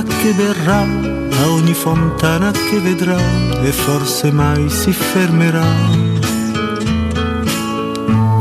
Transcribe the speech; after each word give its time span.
che 0.00 0.32
verrà 0.32 0.80
a 0.80 1.50
ogni 1.50 1.74
fontana 1.74 2.50
che 2.50 2.78
vedrà 2.78 3.18
e 3.62 3.70
forse 3.72 4.30
mai 4.30 4.70
si 4.70 4.90
fermerà 4.90 5.62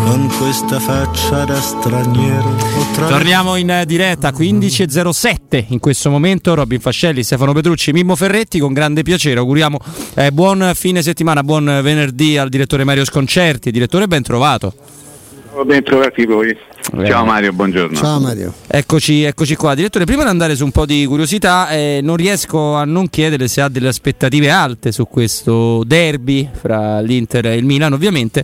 con 0.06 0.30
questa 0.38 0.80
faccia 0.80 1.44
da 1.44 1.60
straniero. 1.60 2.56
Tra... 2.94 3.08
Torniamo 3.08 3.58
in 3.58 3.84
diretta 3.86 4.30
15.07 4.30 5.66
in 5.68 5.80
questo 5.80 6.10
momento. 6.10 6.54
Robin 6.54 6.80
Fascelli, 6.80 7.22
Stefano 7.22 7.52
Petrucci, 7.52 7.92
Mimmo 7.92 8.16
Ferretti. 8.16 8.58
Con 8.60 8.72
grande 8.72 9.04
piacere 9.04 9.40
auguriamo 9.40 9.78
eh, 10.16 10.32
buon 10.32 10.72
fine 10.74 11.02
settimana, 11.02 11.44
buon 11.44 11.66
venerdì 11.84 12.38
al 12.38 12.48
direttore 12.48 12.86
Mario 12.86 13.04
Sconcerti. 13.04 13.72
Direttore, 13.72 14.08
ben 14.08 14.24
trovato. 14.24 14.74
Ben 15.66 15.84
trovati 15.84 16.26
voi. 16.26 16.58
Ciao 16.94 17.24
Mario, 17.24 17.54
buongiorno. 17.54 17.96
Ciao 17.96 18.20
Mario. 18.20 18.54
Eccoci, 18.68 19.24
eccoci 19.24 19.56
qua. 19.56 19.74
Direttore, 19.76 20.04
prima 20.04 20.24
di 20.24 20.30
andare 20.30 20.56
su 20.56 20.66
un 20.66 20.72
po' 20.72 20.86
di 20.86 21.06
curiosità, 21.06 21.70
eh, 21.70 22.02
non 22.04 22.18
riesco 22.18 22.76
a 22.76 22.84
non 22.84 23.10
chiedere 23.10 23.48
se 23.48 23.62
ha 23.62 23.70
delle 23.70 23.88
aspettative 23.88 24.50
alte 24.50 24.92
su 24.92 25.08
questo 25.08 25.84
derby 25.86 26.50
fra 26.52 27.00
l'Inter 27.00 27.46
e 27.46 27.56
il 27.56 27.64
Milan, 27.64 27.94
ovviamente. 27.94 28.44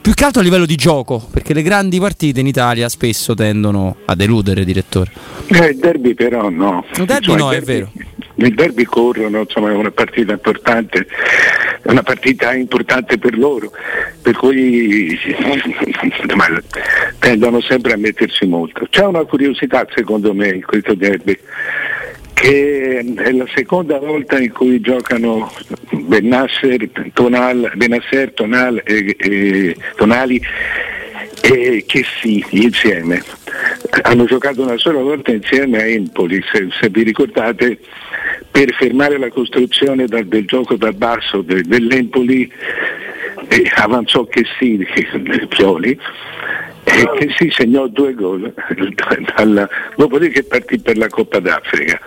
Più 0.00 0.12
che 0.12 0.24
altro 0.24 0.40
a 0.40 0.44
livello 0.44 0.66
di 0.66 0.76
gioco, 0.76 1.26
perché 1.30 1.54
le 1.54 1.62
grandi 1.62 1.98
partite 1.98 2.40
in 2.40 2.46
Italia 2.46 2.88
spesso 2.88 3.34
tendono 3.34 3.96
a 4.04 4.14
deludere, 4.14 4.64
direttore. 4.64 5.10
Eh, 5.46 5.68
il 5.68 5.78
derby 5.78 6.14
però 6.14 6.50
no. 6.50 6.84
Il 6.96 7.04
derby 7.04 7.30
insomma, 7.30 7.38
no, 7.38 7.52
il 7.52 7.64
derby, 7.64 7.72
è 7.72 7.74
vero. 7.74 7.92
Il 8.36 8.54
derby 8.54 8.84
corrono, 8.84 9.40
insomma 9.40 9.70
è 9.70 9.74
una 9.74 9.90
partita 9.92 10.32
importante, 10.32 11.06
è 11.80 11.90
una 11.90 12.02
partita 12.02 12.52
importante 12.52 13.16
per 13.16 13.38
loro, 13.38 13.70
per 14.20 14.36
cui 14.36 15.16
tendono 17.18 17.60
sempre 17.60 17.73
a 17.92 17.96
mettersi 17.96 18.46
molto. 18.46 18.86
C'è 18.88 19.04
una 19.04 19.24
curiosità 19.24 19.86
secondo 19.94 20.34
me 20.34 20.48
in 20.48 20.64
questo 20.64 20.94
derby 20.94 21.38
che 22.32 22.98
è 22.98 23.32
la 23.32 23.46
seconda 23.54 23.98
volta 23.98 24.38
in 24.38 24.52
cui 24.52 24.80
giocano 24.80 25.50
Benasser, 25.90 26.90
Tonal, 27.12 27.72
Benasser 27.74 28.32
Tonal 28.32 28.82
e, 28.84 29.14
e 29.18 29.76
Tonali 29.96 30.42
e 31.40 31.84
che 31.86 32.04
sì, 32.20 32.44
insieme. 32.50 33.22
Hanno 34.02 34.24
giocato 34.24 34.62
una 34.62 34.76
sola 34.76 35.00
volta 35.00 35.30
insieme 35.30 35.78
a 35.78 35.86
Empoli, 35.86 36.42
se, 36.52 36.68
se 36.80 36.88
vi 36.88 37.02
ricordate, 37.02 37.78
per 38.50 38.74
fermare 38.74 39.18
la 39.18 39.28
costruzione 39.28 40.06
da, 40.06 40.22
del 40.22 40.46
gioco 40.46 40.76
da 40.76 40.92
basso 40.92 41.42
de, 41.42 41.62
dell'Empoli 41.62 42.50
eh, 43.48 43.70
avanzò 43.76 44.24
che 44.24 44.44
sì, 44.58 44.86
Pioli 45.48 45.98
che 47.16 47.34
si 47.36 47.50
segnò 47.50 47.86
due 47.88 48.14
gol 48.14 48.52
dalla, 49.34 49.68
dopodiché 49.96 50.44
partì 50.44 50.78
per 50.78 50.96
la 50.96 51.08
Coppa 51.08 51.40
d'Africa. 51.40 52.00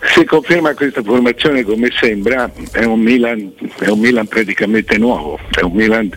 Se 0.00 0.24
conferma 0.24 0.74
questa 0.74 1.02
formazione 1.02 1.62
come 1.64 1.90
sembra 1.98 2.50
è 2.72 2.84
un 2.84 3.00
Milan, 3.00 3.52
è 3.80 3.88
un 3.88 3.98
Milan 3.98 4.26
praticamente 4.26 4.98
nuovo, 4.98 5.38
è 5.50 5.62
un 5.62 5.72
Milan 5.72 6.10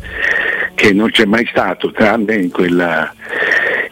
che 0.76 0.94
non 0.94 1.10
c'è 1.10 1.26
mai 1.26 1.48
stato 1.50 1.92
tranne 1.92 2.36
in 2.36 2.52
quella, 2.52 3.12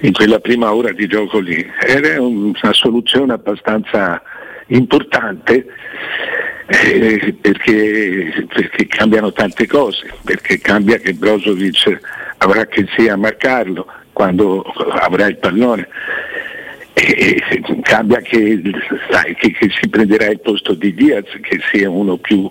in 0.01 0.13
quella 0.13 0.39
prima 0.39 0.73
ora 0.73 0.91
di 0.91 1.07
gioco 1.07 1.39
lì. 1.39 1.65
È 1.79 2.17
una 2.17 2.73
soluzione 2.73 3.33
abbastanza 3.33 4.21
importante 4.67 5.65
eh, 6.67 7.35
perché, 7.39 8.45
perché, 8.53 8.87
cambiano 8.87 9.31
tante 9.31 9.67
cose, 9.67 10.11
perché 10.23 10.59
cambia 10.59 10.97
che 10.97 11.13
Brozovic 11.13 11.99
avrà 12.37 12.65
che 12.65 12.85
sia 12.95 13.13
a 13.13 13.17
marcarlo 13.17 13.87
quando 14.13 14.61
avrà 14.61 15.27
il 15.27 15.37
pallone. 15.37 15.87
E 16.97 17.43
cambia 17.81 18.21
che, 18.21 18.61
sai, 19.11 19.35
che, 19.35 19.51
che, 19.51 19.69
si 19.69 19.89
prenderà 19.89 20.27
il 20.27 20.39
posto 20.39 20.73
di 20.73 20.93
Diaz, 20.93 21.27
che 21.41 21.59
sia 21.69 21.89
uno 21.89 22.15
più, 22.15 22.49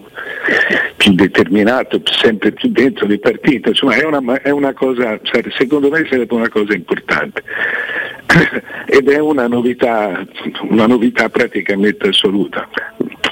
più 0.96 1.12
determinato, 1.14 2.02
sempre 2.04 2.52
più 2.52 2.68
dentro 2.68 3.06
le 3.06 3.18
partite. 3.18 3.70
Insomma, 3.70 3.94
è 3.94 4.04
una, 4.04 4.42
è 4.42 4.50
una 4.50 4.74
cosa, 4.74 5.18
secondo 5.56 5.88
me 5.88 6.06
sarebbe 6.10 6.34
una 6.34 6.50
cosa 6.50 6.74
importante. 6.74 7.42
Ed 8.86 9.08
è 9.08 9.18
una 9.18 9.48
novità, 9.48 10.22
una 10.68 10.86
novità 10.86 11.30
praticamente 11.30 12.08
assoluta. 12.08 12.68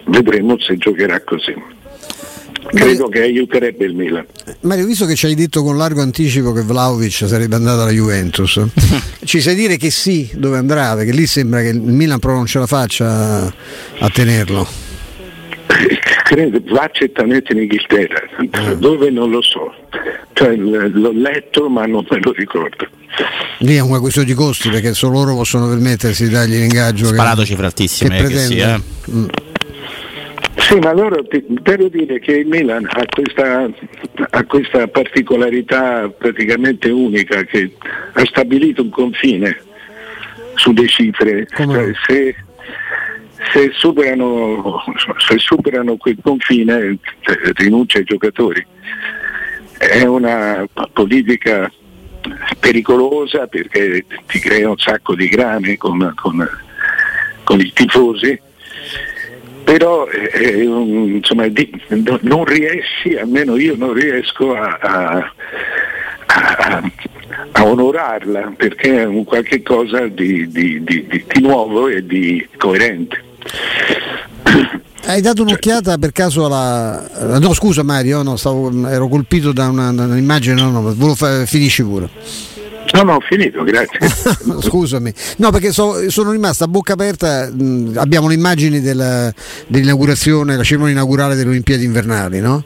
Vedremo 0.06 0.58
se 0.58 0.78
giocherà 0.78 1.20
così 1.20 1.54
credo 2.72 3.08
che 3.08 3.22
aiuterebbe 3.22 3.84
il 3.84 3.94
Milan. 3.94 4.26
Mario, 4.60 4.86
visto 4.86 5.06
che 5.06 5.14
ci 5.14 5.26
hai 5.26 5.34
detto 5.34 5.62
con 5.62 5.76
largo 5.76 6.02
anticipo 6.02 6.52
che 6.52 6.62
Vlaovic 6.62 7.24
sarebbe 7.26 7.54
andato 7.54 7.82
alla 7.82 7.90
Juventus, 7.90 8.60
ci 9.24 9.40
sai 9.40 9.54
dire 9.54 9.76
che 9.76 9.90
sì, 9.90 10.30
dove 10.34 10.58
andrà? 10.58 10.94
Perché 10.94 11.12
lì 11.12 11.26
sembra 11.26 11.60
che 11.60 11.68
il 11.68 11.80
Milan 11.80 12.18
proprio 12.18 12.36
non 12.38 12.46
ce 12.46 12.58
la 12.58 12.66
faccia 12.66 13.44
a 13.46 14.10
tenerlo. 14.10 14.66
Credo, 16.24 16.62
va 16.72 16.88
certamente 16.92 17.52
in 17.52 17.60
Inghilterra, 17.60 18.20
ah. 18.50 18.74
dove 18.74 19.10
non 19.10 19.30
lo 19.30 19.42
so. 19.42 19.74
Cioè, 20.32 20.56
l'ho 20.56 21.12
letto 21.12 21.68
ma 21.68 21.84
non 21.86 22.06
me 22.08 22.20
lo 22.22 22.32
ricordo. 22.32 22.86
Lì 23.58 23.76
è 23.76 23.80
una 23.80 24.00
questione 24.00 24.26
di 24.26 24.34
costi 24.34 24.70
perché 24.70 24.94
solo 24.94 25.18
loro 25.18 25.34
possono 25.34 25.68
permettersi 25.68 26.24
di 26.24 26.30
dargli 26.30 26.52
l'ingaggio. 26.52 27.06
Sparato 27.06 27.44
cifre 27.44 27.66
altissime. 27.66 28.16
Che, 28.16 28.28
che 28.28 28.38
sì, 28.38 28.56
eh. 28.58 28.80
mm. 29.10 29.24
Sì, 30.56 30.78
ma 30.78 30.90
allora 30.90 31.18
devo 31.30 31.88
dire 31.88 32.18
che 32.18 32.32
il 32.32 32.46
Milan 32.46 32.86
ha 32.88 33.04
questa, 33.08 33.70
ha 34.30 34.44
questa 34.44 34.86
particolarità 34.86 36.08
praticamente 36.10 36.90
unica 36.90 37.42
che 37.44 37.72
ha 38.12 38.24
stabilito 38.24 38.82
un 38.82 38.90
confine 38.90 39.56
sulle 40.54 40.86
cifre. 40.88 41.46
Cioè, 41.46 41.92
se, 42.06 42.36
se, 43.52 43.70
superano, 43.72 44.82
se 45.26 45.38
superano 45.38 45.96
quel 45.96 46.18
confine 46.22 46.98
cioè, 47.20 47.36
rinuncia 47.54 47.98
ai 47.98 48.04
giocatori. 48.04 48.64
È 49.78 50.04
una 50.04 50.66
politica 50.92 51.70
pericolosa 52.60 53.46
perché 53.46 54.04
ti 54.26 54.38
crea 54.38 54.68
un 54.68 54.78
sacco 54.78 55.14
di 55.14 55.28
grane 55.28 55.76
con, 55.76 56.12
con, 56.14 56.48
con 57.42 57.58
i 57.58 57.72
tifosi 57.72 58.40
però 59.64 60.06
eh, 60.06 60.30
eh 60.32 60.62
insomma, 60.62 61.46
di, 61.48 61.70
non 62.20 62.44
riesci, 62.44 63.16
almeno 63.16 63.56
io 63.56 63.74
non 63.76 63.92
riesco 63.92 64.54
a, 64.54 64.78
a, 64.80 65.32
a, 66.26 66.82
a 67.52 67.64
onorarla 67.64 68.54
perché 68.56 69.00
è 69.00 69.04
un 69.04 69.24
qualche 69.24 69.62
cosa 69.62 70.06
di, 70.06 70.48
di, 70.48 70.82
di, 70.82 71.24
nuovo 71.40 71.88
e 71.88 72.04
di 72.04 72.46
coerente. 72.56 73.22
Hai 75.04 75.20
dato 75.20 75.42
un'occhiata 75.42 75.98
per 75.98 76.12
caso 76.12 76.46
alla. 76.46 77.38
No, 77.38 77.52
scusa 77.54 77.82
Mario, 77.82 78.22
no, 78.22 78.36
stavo, 78.36 78.70
ero 78.86 79.08
colpito 79.08 79.52
da, 79.52 79.68
una, 79.68 79.90
un'immagine, 79.90 80.54
no, 80.60 80.70
no, 80.70 81.14
finisci 81.44 81.82
pure. 81.82 82.08
No, 82.92 83.02
no, 83.02 83.14
ho 83.14 83.20
finito, 83.20 83.62
grazie. 83.64 83.98
Scusami. 84.60 85.12
No, 85.38 85.50
perché 85.50 85.72
so, 85.72 86.10
sono 86.10 86.30
rimasto 86.30 86.64
a 86.64 86.68
bocca 86.68 86.92
aperta. 86.92 87.50
Mh, 87.50 87.92
abbiamo 87.96 88.28
le 88.28 88.34
immagini 88.34 88.80
della, 88.80 89.32
dell'inaugurazione, 89.66 90.56
la 90.56 90.62
cerimonia 90.62 90.94
inaugurale 90.94 91.34
delle 91.34 91.50
Olimpiadi 91.50 91.84
invernali, 91.84 92.40
no? 92.40 92.64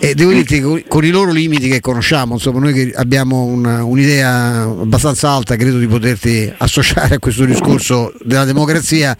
E 0.00 0.14
devo 0.14 0.30
dirti 0.30 0.60
che 0.60 0.84
con 0.88 1.04
i 1.04 1.10
loro 1.10 1.32
limiti 1.32 1.68
che 1.68 1.80
conosciamo, 1.80 2.34
insomma, 2.34 2.60
noi 2.60 2.72
che 2.72 2.92
abbiamo 2.94 3.44
una, 3.44 3.84
un'idea 3.84 4.62
abbastanza 4.62 5.30
alta, 5.30 5.56
credo 5.56 5.78
di 5.78 5.86
poterti 5.86 6.52
associare 6.58 7.16
a 7.16 7.18
questo 7.18 7.44
discorso 7.44 8.12
della 8.22 8.44
democrazia 8.44 9.16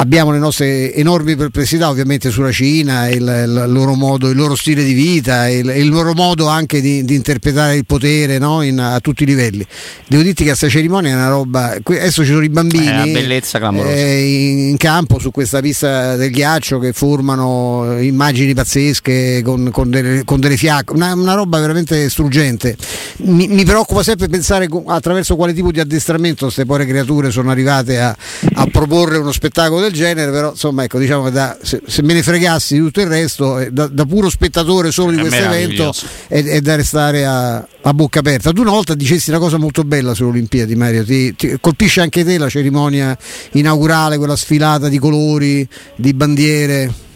abbiamo 0.00 0.30
le 0.32 0.38
nostre 0.38 0.94
enormi 0.94 1.36
perplessità 1.36 1.88
ovviamente 1.88 2.30
sulla 2.30 2.50
Cina, 2.50 3.08
il, 3.08 3.16
il, 3.20 3.64
loro, 3.68 3.94
modo, 3.94 4.28
il 4.30 4.36
loro 4.36 4.54
stile 4.54 4.82
di 4.82 4.92
vita, 4.92 5.48
il, 5.48 5.68
il 5.68 5.88
loro 5.88 6.14
modo 6.14 6.48
anche 6.48 6.80
di, 6.80 7.04
di 7.04 7.14
interpretare 7.14 7.76
il 7.76 7.84
potere 7.84 8.38
no? 8.38 8.62
In, 8.62 8.78
a 8.78 8.98
tutti 9.00 9.22
i 9.22 9.26
livelli. 9.26 9.64
Devo 10.06 10.22
dirti 10.22 10.42
che 10.42 10.48
questa 10.48 10.68
cerimonia 10.68 11.10
è 11.10 11.14
una 11.14 11.28
roba. 11.28 11.76
Adesso 11.82 12.22
ci 12.24 12.30
sono 12.30 12.42
i 12.42 12.48
bambini 12.48 12.86
è 12.86 12.92
una 12.92 13.04
bellezza 13.04 13.58
clamorosa. 13.58 13.94
Eh, 13.94 14.68
in 14.68 14.76
campo 14.76 15.18
su 15.18 15.30
questa 15.30 15.60
pista 15.60 16.16
del 16.16 16.30
ghiaccio 16.30 16.78
che 16.78 16.92
formano 16.92 17.98
immagini 18.00 18.54
pazzesche 18.54 19.42
con, 19.44 19.70
con, 19.70 19.90
delle, 19.90 20.24
con 20.24 20.40
delle, 20.40 20.56
fiacche, 20.56 20.94
una, 20.94 21.12
una, 21.12 21.34
roba 21.34 21.58
veramente 21.60 22.08
struggente. 22.08 22.76
Mi, 23.18 23.48
mi, 23.48 23.64
preoccupa 23.64 24.02
sempre 24.02 24.28
pensare 24.28 24.68
attraverso 24.86 25.36
quale 25.36 25.52
tipo 25.52 25.70
di 25.70 25.80
addestramento 25.80 26.46
queste 26.46 26.64
povere 26.64 26.86
creature 26.86 27.30
sono 27.30 27.50
arrivate 27.50 28.00
a, 28.00 28.16
a 28.54 28.66
proporre 28.66 29.18
uno 29.18 29.32
spettacolo 29.32 29.48
spettacolo 29.50 29.89
del 29.90 29.92
genere, 29.92 30.30
però 30.30 30.50
insomma 30.50 30.84
ecco 30.84 30.98
diciamo 30.98 31.24
che 31.24 31.30
da, 31.30 31.58
se, 31.60 31.80
se, 31.84 32.02
me 32.02 32.14
ne 32.14 32.22
fregassi 32.22 32.74
di 32.74 32.80
tutto 32.80 33.00
il 33.00 33.08
resto, 33.08 33.58
eh, 33.58 33.70
da, 33.70 33.86
da, 33.88 34.04
puro 34.06 34.30
spettatore 34.30 34.90
solo 34.90 35.10
di 35.10 35.18
è 35.18 35.20
questo 35.20 35.44
evento 35.44 35.92
è, 36.28 36.42
è, 36.42 36.60
da 36.60 36.76
restare 36.76 37.24
a, 37.24 37.56
a, 37.56 37.94
bocca 37.94 38.20
aperta. 38.20 38.52
Tu 38.52 38.60
una 38.60 38.70
volta 38.70 38.94
dicesti 38.94 39.30
una 39.30 39.38
cosa 39.38 39.58
molto 39.58 39.82
bella 39.84 40.14
sulle 40.14 40.30
Olimpiadi 40.30 40.74
Mario, 40.76 41.04
ti, 41.04 41.34
ti 41.34 41.56
colpisce 41.60 42.00
anche 42.00 42.24
te 42.24 42.38
la 42.38 42.48
cerimonia 42.48 43.16
inaugurale, 43.52 44.16
quella 44.16 44.36
sfilata 44.36 44.88
di 44.88 44.98
colori, 44.98 45.66
di 45.96 46.14
bandiere? 46.14 47.08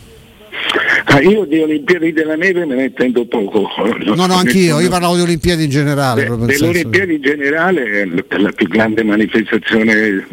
Ah, 1.06 1.20
io 1.20 1.44
di 1.44 1.60
Olimpiadi 1.60 2.12
della 2.12 2.34
neve 2.34 2.64
me 2.64 2.74
ne 2.74 2.84
intendo 2.84 3.26
poco. 3.26 3.68
No, 4.14 4.26
no, 4.26 4.34
anch'io, 4.34 4.80
io 4.80 4.88
parlavo 4.88 5.14
di 5.14 5.20
Olimpiadi 5.22 5.64
in 5.64 5.70
generale. 5.70 6.26
Beh, 6.26 6.46
delle 6.46 6.66
Olimpiadi 6.66 7.14
in 7.14 7.22
generale 7.22 8.02
è 8.02 8.36
la 8.38 8.50
più 8.50 8.66
grande 8.66 9.04
manifestazione 9.04 10.26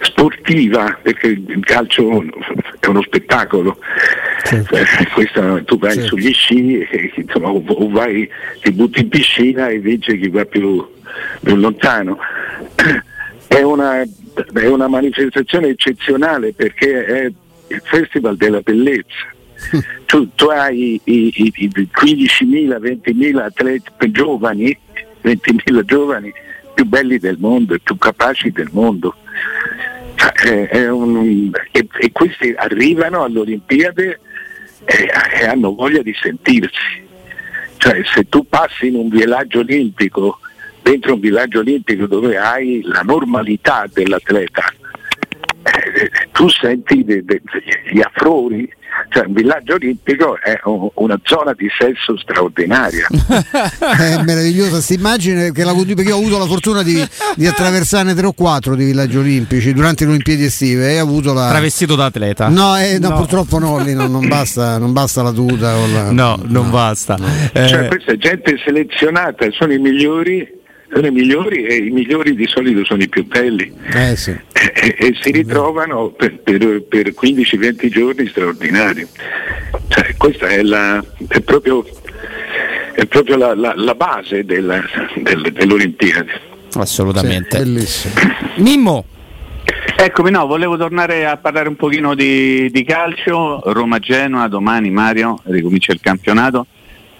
sportiva, 0.00 0.98
perché 1.02 1.26
il 1.28 1.64
calcio 1.64 2.22
è 2.80 2.86
uno 2.86 3.02
spettacolo. 3.02 3.78
Certo. 4.44 4.76
Eh, 4.76 4.84
questa, 5.12 5.62
tu 5.64 5.78
vai 5.78 5.94
certo. 5.94 6.08
sugli 6.08 6.32
sci 6.32 6.78
e, 6.80 7.12
insomma, 7.16 7.48
o 7.48 7.88
vai, 7.90 8.28
ti 8.62 8.72
butti 8.72 9.00
in 9.00 9.08
piscina 9.08 9.68
e 9.68 9.78
vince 9.78 10.16
chi 10.16 10.28
va 10.28 10.44
più, 10.44 10.86
più 11.40 11.56
lontano. 11.56 12.18
È 13.48 13.62
una, 13.62 14.02
è 14.02 14.66
una 14.66 14.88
manifestazione 14.88 15.68
eccezionale 15.68 16.52
perché 16.52 17.04
è 17.04 17.24
il 17.24 17.82
festival 17.82 18.36
della 18.36 18.60
bellezza 18.60 19.32
tu, 20.06 20.28
tu 20.34 20.46
hai 20.46 21.00
i, 21.04 21.32
i, 21.34 21.52
i 21.56 21.68
15.000, 21.68 22.78
20.000 22.80 23.36
atleti 23.38 24.10
giovani, 24.10 24.76
20.000 25.22 25.84
giovani 25.84 26.32
più 26.74 26.84
belli 26.84 27.18
del 27.18 27.38
mondo 27.38 27.74
e 27.74 27.80
più 27.80 27.96
capaci 27.98 28.50
del 28.50 28.68
mondo. 28.72 29.14
Eh, 30.44 30.88
un, 30.88 31.50
e, 31.70 31.86
e, 31.98 32.12
questi 32.12 32.52
arrivano 32.56 33.24
alle 33.24 33.40
Olimpiadi 33.40 34.02
e, 34.02 34.18
e, 34.84 35.46
hanno 35.46 35.74
voglia 35.74 36.02
di 36.02 36.14
sentirsi. 36.20 37.06
Cioè, 37.76 38.02
se 38.04 38.28
tu 38.28 38.46
passi 38.48 38.88
in 38.88 38.96
un 38.96 39.08
villaggio 39.08 39.60
olimpico, 39.60 40.38
dentro 40.82 41.14
un 41.14 41.20
villaggio 41.20 41.60
olimpico 41.60 42.06
dove 42.06 42.36
hai 42.36 42.82
la 42.84 43.02
normalità 43.02 43.86
dell'atleta, 43.92 44.64
eh, 45.62 46.10
tu 46.32 46.48
senti 46.48 47.04
de, 47.04 47.24
de, 47.24 47.42
gli 47.90 48.00
affroni 48.00 48.68
cioè 49.08 49.26
un 49.26 49.32
villaggio 49.32 49.74
olimpico 49.74 50.38
è 50.40 50.58
una 50.94 51.18
zona 51.22 51.52
di 51.52 51.68
sesso 51.78 52.16
straordinaria. 52.18 53.06
è 53.08 54.22
meravigliosa 54.22 54.70
questa 54.72 54.94
immagine 54.94 55.52
che 55.52 55.64
la, 55.64 55.72
perché 55.72 56.12
ho 56.12 56.18
avuto 56.18 56.38
la 56.38 56.46
fortuna 56.46 56.82
di, 56.82 57.02
di, 57.36 57.46
attraversarne 57.46 58.14
tre 58.14 58.26
o 58.26 58.32
quattro 58.32 58.74
di 58.74 58.84
villaggi 58.84 59.16
olimpici 59.16 59.72
durante 59.72 60.04
le 60.04 60.10
Olimpiadi 60.10 60.44
estive 60.44 60.92
e 60.92 61.00
ho 61.00 61.04
avuto 61.04 61.32
la... 61.32 61.48
Travestito 61.48 61.94
da 61.94 62.06
atleta? 62.06 62.48
No, 62.48 62.76
eh, 62.78 62.98
no, 62.98 63.10
no. 63.10 63.16
purtroppo 63.16 63.58
no, 63.58 63.78
lì 63.78 63.94
non, 63.94 64.10
non, 64.10 64.26
basta, 64.26 64.78
non, 64.78 64.92
basta, 64.92 65.22
la 65.22 65.32
tuta. 65.32 65.74
La... 65.74 66.10
No, 66.10 66.40
non 66.44 66.66
no, 66.66 66.70
basta. 66.70 67.16
Eh... 67.52 67.66
Cioè, 67.66 67.88
questa 67.88 68.12
è 68.12 68.16
gente 68.16 68.56
selezionata, 68.64 69.46
sono 69.50 69.72
i 69.72 69.78
migliori 69.78 70.57
sono 70.90 71.06
i 71.06 71.10
migliori 71.10 71.64
e 71.64 71.76
i 71.76 71.90
migliori 71.90 72.34
di 72.34 72.46
solito 72.46 72.84
sono 72.84 73.02
i 73.02 73.08
più 73.08 73.26
belli 73.26 73.72
eh 73.92 74.16
sì. 74.16 74.30
e, 74.30 74.96
e, 74.98 75.16
si 75.20 75.30
ritrovano 75.30 76.08
per, 76.10 76.38
per, 76.38 76.82
per 76.82 77.12
15-20 77.12 77.88
giorni 77.88 78.26
straordinari. 78.28 79.06
Cioè, 79.88 80.14
questa 80.16 80.46
è, 80.48 80.62
la, 80.62 81.02
è, 81.28 81.40
proprio, 81.40 81.84
è 82.94 83.04
proprio 83.06 83.36
la, 83.36 83.54
la, 83.54 83.74
la, 83.76 83.94
base 83.94 84.44
della, 84.44 84.82
del, 85.16 85.52
dell'Olimpiade. 85.52 86.40
Assolutamente. 86.74 87.64
Sì, 87.86 88.08
Mimmo. 88.56 89.04
Eccomi, 89.96 90.30
no, 90.30 90.46
volevo 90.46 90.76
tornare 90.76 91.26
a 91.26 91.36
parlare 91.36 91.68
un 91.68 91.76
pochino 91.76 92.14
di, 92.14 92.70
di 92.70 92.84
calcio. 92.84 93.60
Roma-Genoa, 93.64 94.48
domani 94.48 94.90
Mario, 94.90 95.40
ricomincia 95.44 95.92
il 95.92 96.00
campionato. 96.00 96.66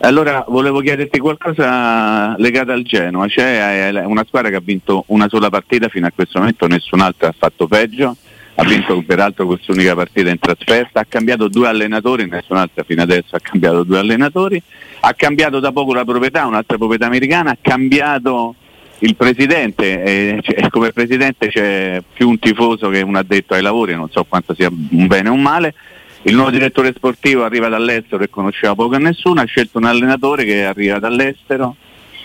Allora 0.00 0.44
volevo 0.46 0.78
chiederti 0.80 1.18
qualcosa 1.18 2.36
legato 2.38 2.70
al 2.70 2.82
Genoa, 2.82 3.26
cioè, 3.26 3.90
una 4.04 4.24
squadra 4.24 4.48
che 4.48 4.56
ha 4.56 4.62
vinto 4.62 5.02
una 5.08 5.28
sola 5.28 5.50
partita 5.50 5.88
fino 5.88 6.06
a 6.06 6.12
questo 6.14 6.38
momento, 6.38 6.68
nessun'altra 6.68 7.28
ha 7.28 7.34
fatto 7.36 7.66
peggio, 7.66 8.16
ha 8.54 8.64
vinto 8.64 9.02
peraltro 9.04 9.46
quest'unica 9.46 9.96
partita 9.96 10.30
in 10.30 10.38
trasferta, 10.38 11.00
ha 11.00 11.06
cambiato 11.08 11.48
due 11.48 11.66
allenatori, 11.66 12.28
nessun'altra 12.28 12.84
fino 12.84 13.02
adesso 13.02 13.34
ha 13.34 13.40
cambiato 13.40 13.82
due 13.82 13.98
allenatori, 13.98 14.62
ha 15.00 15.12
cambiato 15.14 15.58
da 15.58 15.72
poco 15.72 15.92
la 15.94 16.04
proprietà, 16.04 16.46
un'altra 16.46 16.76
proprietà 16.76 17.06
americana, 17.06 17.50
ha 17.50 17.58
cambiato 17.60 18.54
il 19.00 19.16
presidente 19.16 20.02
e 20.02 20.68
come 20.70 20.92
presidente 20.92 21.48
c'è 21.48 22.00
più 22.12 22.28
un 22.28 22.38
tifoso 22.38 22.88
che 22.88 23.00
un 23.00 23.16
addetto 23.16 23.54
ai 23.54 23.62
lavori, 23.62 23.96
non 23.96 24.08
so 24.10 24.24
quanto 24.28 24.54
sia 24.54 24.68
un 24.68 25.06
bene 25.08 25.28
o 25.28 25.32
un 25.32 25.42
male 25.42 25.74
il 26.22 26.34
nuovo 26.34 26.50
direttore 26.50 26.92
sportivo 26.94 27.44
arriva 27.44 27.68
dall'estero 27.68 28.22
e 28.22 28.30
conosceva 28.30 28.74
poco 28.74 28.96
a 28.96 28.98
nessuno, 28.98 29.40
ha 29.40 29.44
scelto 29.44 29.78
un 29.78 29.84
allenatore 29.84 30.44
che 30.44 30.64
arriva 30.64 30.98
dall'estero 30.98 31.76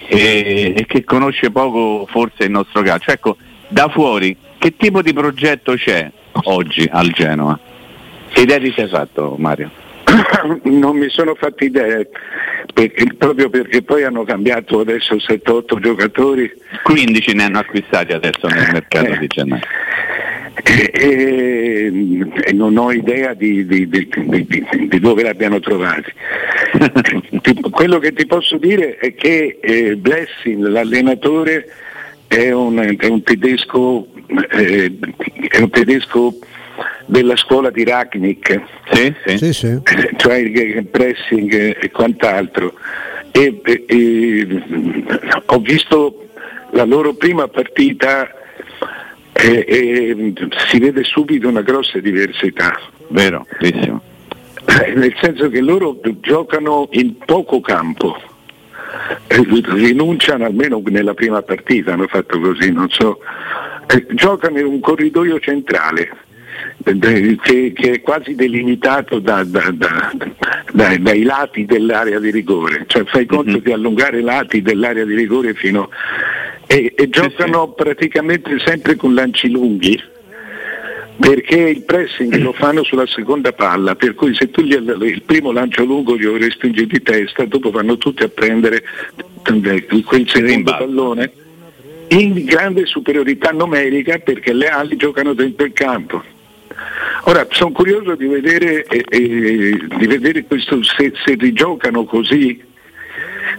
e, 0.08 0.74
e 0.76 0.86
che 0.86 1.04
conosce 1.04 1.52
poco 1.52 2.06
forse 2.10 2.46
il 2.46 2.52
nostro 2.52 2.82
calcio. 2.82 3.12
Ecco, 3.12 3.38
da 3.68 3.90
fuori 3.90 4.36
che 4.58 4.76
tipo 4.76 5.02
di 5.02 5.14
progetto 5.14 5.74
c'è 5.74 6.10
oggi 6.46 6.88
al 6.92 7.12
Genoa? 7.12 7.60
Che 8.30 8.42
idea 8.42 8.60
ti 8.60 8.74
sei 8.76 8.88
fatto 8.88 9.36
Mario? 9.38 9.70
non 10.64 10.98
mi 10.98 11.10
sono 11.10 11.36
fatti 11.36 11.66
idee, 11.66 12.10
perché, 12.74 13.14
proprio 13.18 13.50
perché 13.50 13.84
poi 13.84 14.04
hanno 14.04 14.24
cambiato 14.24 14.80
adesso 14.80 15.16
7-8 15.16 15.80
giocatori. 15.80 16.52
15 16.84 17.34
ne 17.34 17.44
hanno 17.44 17.60
acquistati 17.60 18.12
adesso 18.14 18.48
nel 18.48 18.70
mercato 18.72 19.12
eh, 19.12 19.18
di 19.20 19.28
gennaio 19.28 19.62
e, 20.56 21.92
e, 22.46 22.54
non 22.54 22.78
ho 22.78 22.92
idea 22.92 23.34
di, 23.34 23.66
di, 23.66 23.88
di, 23.88 24.10
di 24.88 25.00
dove 25.00 25.24
l'abbiano 25.24 25.60
trovati. 25.60 26.12
Quello 27.72 28.00
che 28.00 28.14
ti 28.14 28.26
posso 28.26 28.58
dire 28.58 28.98
è 28.98 29.14
che 29.16 29.60
eh, 29.62 29.96
Blessing, 29.96 30.68
l'allenatore, 30.68 31.68
è 32.28 32.52
un, 32.52 32.96
è 32.98 33.08
un 33.08 33.24
tedesco, 33.24 34.08
eh, 34.52 34.92
è 35.50 35.60
un 35.60 35.70
tedesco 35.70 36.36
della 37.06 37.36
scuola 37.36 37.70
di 37.70 37.84
Ragnick, 37.84 38.62
sì, 38.92 39.14
sì. 39.26 39.38
Sì, 39.54 39.82
cioè 40.18 40.36
il 40.36 40.88
pressing 40.88 41.78
e 41.80 41.92
quant'altro. 41.92 42.74
E, 43.32 43.62
e, 43.64 44.64
ho 45.46 45.60
visto 45.60 46.28
la 46.72 46.86
loro 46.86 47.14
prima 47.14 47.48
partita 47.48 48.30
e, 49.34 49.66
e 49.68 50.34
si 50.70 50.80
vede 50.80 51.04
subito 51.04 51.48
una 51.48 51.62
grossa 51.62 52.00
diversità. 52.00 52.80
Vero, 53.10 53.46
benissimo. 53.60 54.02
Eh, 54.66 54.94
nel 54.94 55.14
senso 55.20 55.50
che 55.50 55.60
loro 55.60 56.00
giocano 56.22 56.88
in 56.92 57.18
poco 57.18 57.60
campo, 57.60 58.16
eh, 59.28 59.44
rinunciano 59.76 60.46
almeno 60.46 60.82
nella 60.86 61.14
prima 61.14 61.42
partita, 61.42 61.94
hanno 61.94 62.08
fatto 62.08 62.40
così, 62.40 62.72
non 62.72 62.90
so, 62.90 63.20
eh, 63.88 64.06
giocano 64.12 64.60
in 64.60 64.66
un 64.66 64.80
corridoio 64.80 65.40
centrale 65.40 66.10
che, 66.84 67.72
che, 67.74 67.92
è 67.92 68.02
quasi 68.02 68.36
delimitato 68.36 69.20
da, 69.20 69.44
da, 69.44 69.72
da, 69.72 70.12
dai 70.72 71.24
lati 71.24 71.66
dell'area 71.66 72.20
di 72.20 72.32
rigore, 72.32 72.84
cioè 72.88 73.04
fai 73.06 73.26
conto 73.26 73.52
mm-hmm. 73.52 73.64
di 73.64 73.72
allungare 73.72 74.20
i 74.20 74.24
lati 74.24 74.62
dell'area 74.62 75.06
di 75.06 75.16
rigore 75.16 75.54
fino 75.54 75.90
e, 76.74 76.94
e 76.96 77.10
giocano 77.10 77.66
sì, 77.66 77.70
sì. 77.70 77.84
praticamente 77.84 78.60
sempre 78.66 78.96
con 78.96 79.14
lanci 79.14 79.50
lunghi 79.50 80.02
perché 81.20 81.56
il 81.56 81.84
pressing 81.84 82.36
lo 82.38 82.54
fanno 82.54 82.84
sulla 82.84 83.06
seconda 83.06 83.54
palla, 83.54 83.96
per 83.96 84.16
cui 84.16 84.34
se 84.34 84.50
tu 84.50 84.62
gli, 84.62 84.74
il 84.74 85.22
primo 85.24 85.52
lancio 85.52 85.86
lungo 85.86 86.18
gli 86.18 86.26
respingi 86.26 86.88
di 86.88 87.04
testa, 87.04 87.46
dopo 87.46 87.70
vanno 87.70 87.98
tutti 87.98 88.24
a 88.24 88.30
prendere 88.30 88.84
quel 90.04 90.28
secondo 90.28 90.76
pallone 90.76 91.32
in 92.08 92.44
grande 92.46 92.88
superiorità 92.88 93.52
numerica 93.52 94.18
perché 94.18 94.54
le 94.54 94.70
ali 94.70 94.96
giocano 94.96 95.34
dentro 95.34 95.68
il 95.68 95.74
campo. 95.74 96.24
Ora 97.26 97.46
sono 97.52 97.72
curioso 97.72 98.16
di 98.16 98.26
vedere, 98.26 98.84
eh, 98.86 99.06
eh, 99.08 99.88
di 99.98 100.08
vedere 100.08 100.44
questo, 100.46 100.82
se, 100.82 101.14
se 101.24 101.36
rigiocano 101.36 102.06
così 102.06 102.60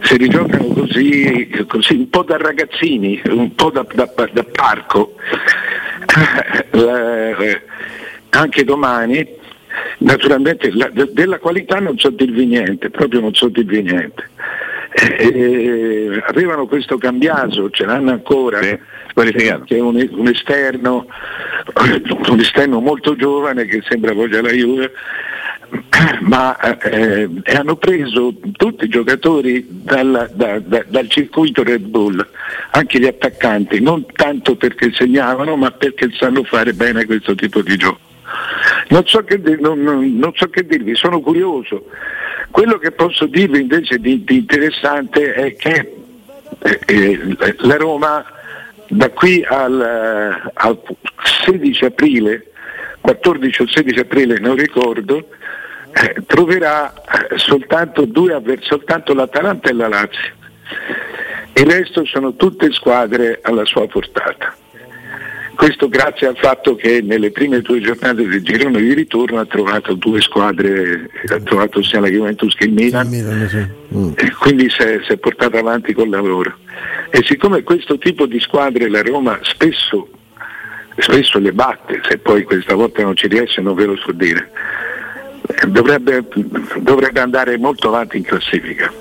si 0.02 0.16
rigiocano 0.16 0.66
così, 0.66 1.48
così, 1.66 1.94
un 1.94 2.10
po' 2.10 2.22
da 2.22 2.36
ragazzini, 2.36 3.20
un 3.26 3.54
po' 3.54 3.70
da, 3.70 3.86
da, 3.92 4.08
da 4.32 4.44
parco. 4.44 5.14
Eh, 6.70 7.62
anche 8.30 8.64
domani, 8.64 9.26
naturalmente 9.98 10.70
la, 10.72 10.90
della 10.92 11.38
qualità 11.38 11.78
non 11.78 11.98
so 11.98 12.10
dirvi 12.10 12.46
niente, 12.46 12.90
proprio 12.90 13.20
non 13.20 13.34
so 13.34 13.48
dirvi 13.48 13.82
niente. 13.82 14.30
Eh, 14.92 16.22
avevano 16.26 16.66
questo 16.66 16.98
cambiaso, 16.98 17.70
ce 17.70 17.84
l'hanno 17.84 18.12
ancora, 18.12 18.60
sì, 19.14 19.64
che 19.64 19.76
è 19.76 19.80
un, 19.80 20.09
un, 20.12 20.28
esterno, 20.28 21.06
un 22.28 22.40
esterno 22.40 22.80
molto 22.80 23.14
giovane 23.16 23.64
che 23.64 23.83
sembra 23.88 24.12
voglia 24.12 24.42
la 24.42 24.50
Juve 24.50 24.92
ma 26.23 26.56
eh, 26.78 27.28
hanno 27.44 27.76
preso 27.76 28.35
tutti 28.52 28.85
i 28.85 28.88
giocatori 28.88 29.66
dal, 29.68 30.30
da, 30.35 30.59
da, 30.59 30.85
dal 30.87 31.09
circuito 31.09 31.62
Red 31.62 31.83
Bull, 31.83 32.26
anche 32.71 32.99
gli 32.99 33.06
attaccanti, 33.06 33.80
non 33.80 34.04
tanto 34.12 34.56
perché 34.56 34.92
segnavano, 34.92 35.56
ma 35.56 35.71
perché 35.71 36.11
sanno 36.12 36.44
fare 36.44 36.73
bene 36.73 37.04
questo 37.04 37.35
tipo 37.35 37.62
di 37.62 37.76
gioco. 37.76 38.00
Non 38.88 39.06
so, 39.06 39.23
che, 39.25 39.40
non, 39.61 39.80
non, 39.83 40.16
non 40.16 40.33
so 40.35 40.49
che 40.49 40.66
dirvi, 40.66 40.94
sono 40.94 41.21
curioso. 41.21 41.87
Quello 42.50 42.78
che 42.78 42.92
posso 42.92 43.26
dirvi 43.26 43.61
invece 43.61 43.99
di, 43.99 44.23
di 44.25 44.37
interessante 44.37 45.35
è 45.35 45.56
che 45.56 45.94
eh, 46.61 46.80
eh, 46.87 47.37
la 47.59 47.76
Roma 47.76 48.25
da 48.88 49.10
qui 49.10 49.44
al, 49.46 49.80
eh, 49.80 50.50
al 50.54 50.80
16 51.44 51.84
aprile, 51.84 52.50
14 53.00 53.62
o 53.62 53.66
16 53.66 53.98
aprile 54.00 54.38
non 54.38 54.56
ricordo, 54.56 55.28
eh, 55.92 56.22
troverà 56.26 56.92
eh, 56.94 57.38
soltanto, 57.38 58.04
due 58.04 58.40
soltanto 58.60 59.14
l'Atalanta 59.14 59.68
e 59.68 59.72
la 59.72 59.88
Lazio. 59.88 60.32
Il 61.54 61.70
resto 61.70 62.04
sono 62.04 62.34
tutte 62.34 62.72
squadre 62.72 63.38
alla 63.42 63.64
sua 63.64 63.86
portata. 63.86 64.56
Questo 65.54 65.88
grazie 65.88 66.26
al 66.26 66.37
fatto 66.37 66.75
che 66.75 67.00
nelle 67.02 67.30
prime 67.30 67.61
due 67.61 67.80
giornate 67.80 68.26
del 68.26 68.42
girone 68.42 68.80
di 68.80 68.92
ritorno 68.92 69.38
ha 69.38 69.46
trovato 69.46 69.94
due 69.94 70.20
squadre, 70.20 71.08
ha 71.28 71.40
trovato 71.40 71.82
sia 71.82 72.00
la 72.00 72.08
Juventus 72.08 72.54
che 72.54 72.64
il 72.64 72.73
Milan, 72.73 73.08
Milan, 73.08 73.49
sì. 73.49 73.96
Mm. 73.96 74.12
e 74.16 74.32
quindi 74.32 74.68
si 74.68 74.82
è, 74.82 75.00
si 75.06 75.12
è 75.12 75.16
portata 75.16 75.58
avanti 75.58 75.92
con 75.92 76.04
il 76.04 76.11
lavoro. 76.11 76.56
E 77.11 77.23
siccome 77.25 77.62
questo 77.62 77.99
tipo 77.99 78.26
di 78.26 78.40
squadre 78.40 78.88
la 78.88 79.02
Roma 79.02 79.38
spesso, 79.42 80.08
spesso 80.99 81.38
le 81.38 81.52
batte, 81.52 82.00
se 82.08 82.18
poi 82.18 82.42
questa 82.42 82.75
volta 82.75 83.02
non 83.02 83.16
ci 83.16 83.28
riesce 83.28 83.61
non 83.61 83.75
ve 83.75 83.84
lo 83.84 83.96
so 83.96 84.12
dire, 84.12 84.50
dovrebbe, 85.68 86.25
dovrebbe 86.78 87.20
andare 87.20 87.56
molto 87.58 87.88
avanti 87.88 88.16
in 88.16 88.25
classifica. 88.25 88.92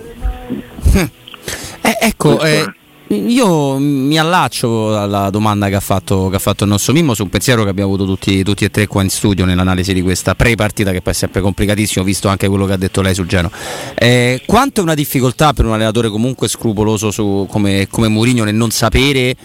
Eh, 1.86 1.98
ecco, 2.00 2.36
Questo 2.38 2.70
eh. 2.70 2.74
Io 3.14 3.78
mi 3.78 4.18
allaccio 4.18 4.98
alla 4.98 5.30
domanda 5.30 5.70
che 5.70 5.76
ha, 5.76 5.80
fatto, 5.80 6.30
che 6.30 6.36
ha 6.36 6.40
fatto 6.40 6.64
il 6.64 6.70
nostro 6.70 6.94
Mimmo 6.94 7.14
su 7.14 7.24
un 7.24 7.30
pensiero 7.30 7.64
che 7.64 7.70
abbiamo 7.70 7.94
avuto 7.94 8.06
tutti, 8.06 8.44
tutti 8.44 8.66
e 8.66 8.70
tre 8.70 8.88
qua 8.88 9.02
in 9.02 9.10
studio 9.10 9.46
nell'analisi 9.46 9.94
di 9.94 10.02
questa 10.02 10.36
pre-partita 10.36 10.92
che 10.92 11.02
poi 11.02 11.14
è 11.14 11.16
sempre 11.16 11.42
complicatissimo, 11.42 12.04
visto 12.04 12.28
anche 12.28 12.48
quello 12.48 12.66
che 12.66 12.74
ha 12.74 12.78
detto 12.78 13.02
lei 13.02 13.14
sul 13.14 13.28
Geno. 13.28 13.52
Eh, 13.96 14.42
quanto 14.46 14.82
è 14.82 14.84
una 14.84 14.94
difficoltà 14.94 15.54
per 15.54 15.66
un 15.66 15.74
allenatore 15.74 16.10
comunque 16.10 16.48
scrupoloso 16.48 17.12
su, 17.12 17.48
come, 17.50 17.88
come 17.90 18.08
Mourinho 18.08 18.44
nel 18.44 18.56
non 18.56 18.72
sapere 18.72 19.36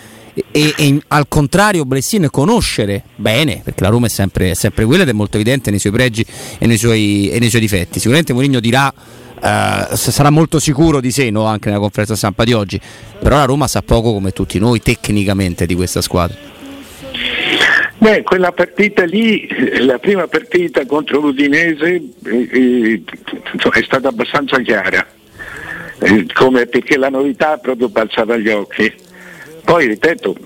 e, 0.53 0.75
e 0.77 1.01
al 1.09 1.27
contrario 1.29 1.85
Blessino 1.85 2.29
conoscere 2.31 3.05
bene, 3.17 3.61
perché 3.65 3.83
la 3.83 3.91
Roma 3.91 4.07
è 4.07 4.11
sempre, 4.11 4.51
è 4.51 4.55
sempre 4.55 4.85
quella 4.85 5.03
ed 5.03 5.09
è 5.09 5.13
molto 5.13 5.37
evidente 5.37 5.71
nei 5.71 5.79
suoi 5.79 5.93
pregi 5.93 6.25
e 6.59 6.67
nei 6.67 6.79
suoi, 6.79 7.29
e 7.31 7.39
nei 7.39 7.49
suoi 7.49 7.61
difetti. 7.61 7.99
Sicuramente 7.99 8.33
Mourinho 8.33 8.61
dirà 8.61 8.93
eh, 9.42 9.97
sarà 9.97 10.30
molto 10.30 10.59
sicuro 10.59 11.00
di 11.00 11.11
sé 11.11 11.30
no? 11.30 11.45
anche 11.45 11.68
nella 11.68 11.80
conferenza 11.80 12.16
stampa 12.16 12.45
di 12.45 12.52
oggi, 12.52 12.80
però 13.18 13.37
la 13.37 13.45
Roma 13.45 13.66
sa 13.66 13.83
poco 13.83 14.12
come 14.12 14.33
tutti 14.33 14.59
noi 14.59 14.80
tecnicamente 14.80 15.66
di 15.66 15.75
questa 15.75 16.00
squadra. 16.00 16.37
Beh, 18.00 18.23
quella 18.23 18.52
partita 18.52 19.04
lì, 19.04 19.45
eh, 19.47 19.80
la 19.80 19.99
prima 19.99 20.28
partita 20.28 20.87
contro 20.87 21.18
l'Udinese 21.18 21.95
eh, 22.25 22.49
eh, 22.52 23.02
è 23.73 23.83
stata 23.83 24.09
abbastanza 24.09 24.61
chiara, 24.61 25.04
eh, 25.99 26.26
perché 26.71 26.97
la 26.97 27.09
novità 27.09 27.59
proprio 27.59 27.88
balzava 27.88 28.35
agli 28.35 28.49
occhi. 28.50 28.92
Poi 29.64 29.87
ripeto, 29.88 30.37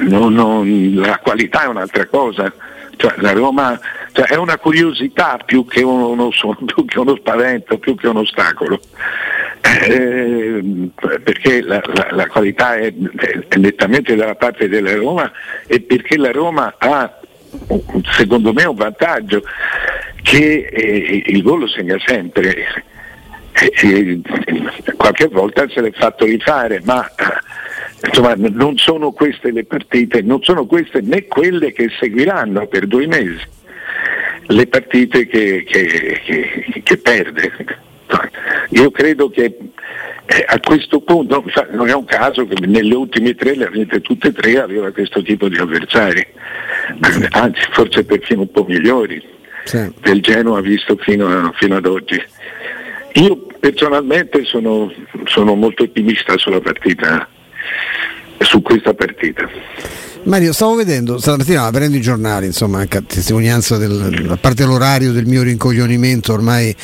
non- 0.00 0.34
non- 0.34 0.92
la 0.94 1.18
qualità 1.18 1.64
è 1.64 1.68
un'altra 1.68 2.06
cosa, 2.06 2.52
cioè, 2.96 3.14
la 3.16 3.32
Roma 3.32 3.80
cioè, 4.12 4.26
è 4.26 4.36
una 4.36 4.58
curiosità 4.58 5.38
più 5.44 5.64
che 5.66 5.82
uno, 5.82 6.30
più 6.66 6.84
che 6.84 6.98
uno 6.98 7.16
spavento, 7.16 7.78
più 7.78 7.94
che 7.96 8.08
un 8.08 8.18
ostacolo. 8.18 8.80
Eh, 9.64 10.60
perché 11.22 11.62
la, 11.62 11.80
la- 11.94 12.08
la 12.10 12.26
qualità 12.26 12.74
è, 12.76 12.92
è 13.48 13.56
nettamente 13.58 14.14
dalla 14.16 14.34
parte 14.34 14.68
della 14.68 14.94
Roma 14.94 15.30
e 15.66 15.80
perché 15.80 16.16
la 16.16 16.32
Roma 16.32 16.74
ha 16.78 17.18
secondo 18.16 18.52
me 18.52 18.64
un 18.64 18.74
vantaggio 18.74 19.42
che 20.22 20.66
eh, 20.70 21.22
il 21.26 21.42
gol 21.42 21.68
segna 21.70 21.96
sempre 22.04 22.84
Eh, 23.52 23.70
eh, 23.82 24.20
qualche 24.96 25.28
volta 25.28 25.68
se 25.68 25.80
l'è 25.82 25.92
fatto 25.92 26.24
rifare 26.24 26.80
ma 26.84 27.06
eh, 27.06 28.06
insomma 28.08 28.32
non 28.34 28.78
sono 28.78 29.12
queste 29.12 29.52
le 29.52 29.64
partite 29.64 30.22
non 30.22 30.42
sono 30.42 30.64
queste 30.64 31.02
né 31.02 31.26
quelle 31.26 31.70
che 31.72 31.90
seguiranno 32.00 32.66
per 32.66 32.86
due 32.86 33.06
mesi 33.06 33.38
le 34.46 34.66
partite 34.66 35.26
che, 35.26 35.64
che- 35.66 36.20
che- 36.24 36.80
che 36.82 36.96
perde. 36.98 37.52
Io 38.70 38.90
credo 38.90 39.30
che 39.30 39.56
eh, 40.26 40.44
a 40.46 40.58
questo 40.60 41.00
punto 41.00 41.44
non 41.70 41.88
è 41.88 41.94
un 41.94 42.04
caso 42.04 42.46
che 42.46 42.54
nelle 42.66 42.94
ultime 42.94 43.34
tre, 43.34 43.54
le 43.56 43.66
ha 43.66 43.70
vinte 43.70 44.00
tutte 44.00 44.28
e 44.28 44.32
tre, 44.32 44.60
aveva 44.60 44.90
questo 44.92 45.22
tipo 45.22 45.48
di 45.48 45.56
avversari, 45.58 46.24
anzi 47.30 47.62
forse 47.72 48.04
perfino 48.04 48.42
un 48.42 48.50
po' 48.50 48.64
migliori 48.68 49.22
Sì. 49.64 49.90
del 50.00 50.20
Genoa 50.20 50.60
visto 50.60 50.96
fino, 50.96 51.26
a- 51.26 51.52
fino 51.56 51.76
ad 51.76 51.86
oggi. 51.86 52.22
Io 53.14 53.46
personalmente 53.60 54.44
sono, 54.44 54.92
sono 55.24 55.54
molto 55.54 55.82
ottimista 55.84 56.36
sulla 56.38 56.60
partita, 56.60 57.28
su 58.38 58.60
questa 58.62 58.94
partita. 58.94 59.48
Mario, 60.24 60.52
stavo 60.52 60.76
vedendo 60.76 61.18
stamattina 61.18 61.64
aprendo 61.64 61.96
i 61.96 62.00
giornali, 62.00 62.46
insomma, 62.46 62.78
anche 62.78 62.98
a 62.98 63.02
testimonianza 63.04 63.76
del, 63.76 64.28
a 64.30 64.36
parte 64.36 64.64
l'orario 64.64 65.10
del 65.10 65.26
mio 65.26 65.42
rincoglionimento 65.42 66.32
ormai 66.32 66.74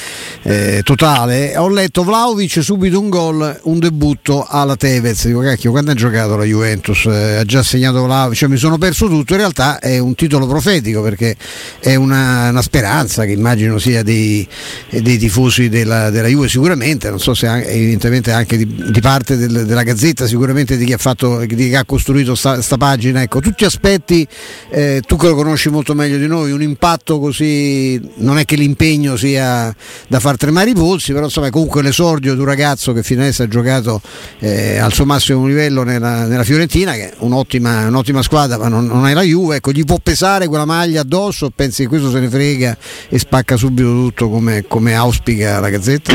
eh, 0.42 0.80
totale, 0.82 1.56
ho 1.56 1.68
letto 1.68 2.02
Vlaovic 2.02 2.60
subito 2.60 2.98
un 3.00 3.08
gol, 3.08 3.60
un 3.62 3.78
debutto 3.78 4.44
alla 4.44 4.74
Tevez. 4.74 5.26
Dico, 5.26 5.38
cacchio, 5.38 5.70
quando 5.70 5.92
ha 5.92 5.94
giocato 5.94 6.36
la 6.36 6.42
Juventus? 6.42 7.06
Eh, 7.06 7.36
ha 7.36 7.44
già 7.44 7.62
segnato 7.62 8.02
Vlaovic, 8.02 8.36
cioè, 8.36 8.48
mi 8.48 8.56
sono 8.56 8.76
perso 8.76 9.06
tutto. 9.06 9.34
In 9.34 9.38
realtà 9.38 9.78
è 9.78 9.98
un 9.98 10.16
titolo 10.16 10.48
profetico 10.48 11.00
perché 11.00 11.36
è 11.78 11.94
una, 11.94 12.48
una 12.48 12.62
speranza 12.62 13.24
che 13.24 13.32
immagino 13.32 13.78
sia 13.78 14.02
dei, 14.02 14.46
dei 14.90 15.16
tifosi 15.16 15.68
della, 15.68 16.10
della 16.10 16.28
Juve, 16.28 16.48
sicuramente, 16.48 17.08
non 17.08 17.20
so 17.20 17.34
se 17.34 17.46
anche- 17.46 17.68
evidentemente 17.68 18.32
anche 18.32 18.56
di, 18.56 18.90
di 18.90 19.00
parte 19.00 19.36
del- 19.36 19.64
della 19.64 19.84
Gazzetta, 19.84 20.26
sicuramente 20.26 20.76
di 20.76 20.84
chi 20.84 20.92
ha, 20.92 20.98
fatto, 20.98 21.38
di 21.46 21.54
chi 21.54 21.74
ha 21.76 21.84
costruito 21.84 22.34
sta, 22.34 22.60
sta 22.60 22.76
pagina. 22.76 23.26
Ecco, 23.28 23.40
tutti 23.40 23.66
aspetti, 23.66 24.26
eh, 24.70 25.02
tu 25.06 25.16
che 25.16 25.26
lo 25.26 25.34
conosci 25.34 25.68
molto 25.68 25.92
meglio 25.92 26.16
di 26.16 26.26
noi, 26.26 26.50
un 26.50 26.62
impatto 26.62 27.18
così, 27.18 28.00
non 28.20 28.38
è 28.38 28.46
che 28.46 28.56
l'impegno 28.56 29.16
sia 29.16 29.70
da 30.08 30.18
far 30.18 30.38
tremare 30.38 30.70
i 30.70 30.72
polsi, 30.72 31.12
però 31.12 31.26
insomma 31.26 31.48
è 31.48 31.50
comunque 31.50 31.82
l'esordio 31.82 32.32
di 32.32 32.40
un 32.40 32.46
ragazzo 32.46 32.94
che 32.94 33.02
fino 33.02 33.20
adesso 33.20 33.42
ha 33.42 33.46
giocato 33.46 34.00
eh, 34.38 34.78
al 34.78 34.94
suo 34.94 35.04
massimo 35.04 35.46
livello 35.46 35.82
nella, 35.82 36.24
nella 36.24 36.42
Fiorentina, 36.42 36.92
che 36.92 37.10
è 37.10 37.12
un'ottima, 37.18 37.88
un'ottima 37.88 38.22
squadra, 38.22 38.56
ma 38.56 38.68
non, 38.68 38.86
non 38.86 39.06
è 39.06 39.12
la 39.12 39.20
Juve, 39.20 39.56
ecco, 39.56 39.72
gli 39.72 39.84
può 39.84 39.98
pesare 40.02 40.46
quella 40.46 40.64
maglia 40.64 41.02
addosso, 41.02 41.44
o 41.44 41.52
pensi 41.54 41.82
che 41.82 41.88
questo 41.90 42.08
se 42.08 42.20
ne 42.20 42.30
frega 42.30 42.78
e 43.10 43.18
spacca 43.18 43.58
subito 43.58 43.90
tutto 43.90 44.30
come, 44.30 44.64
come 44.66 44.94
auspica 44.94 45.60
la 45.60 45.68
Gazzetta? 45.68 46.14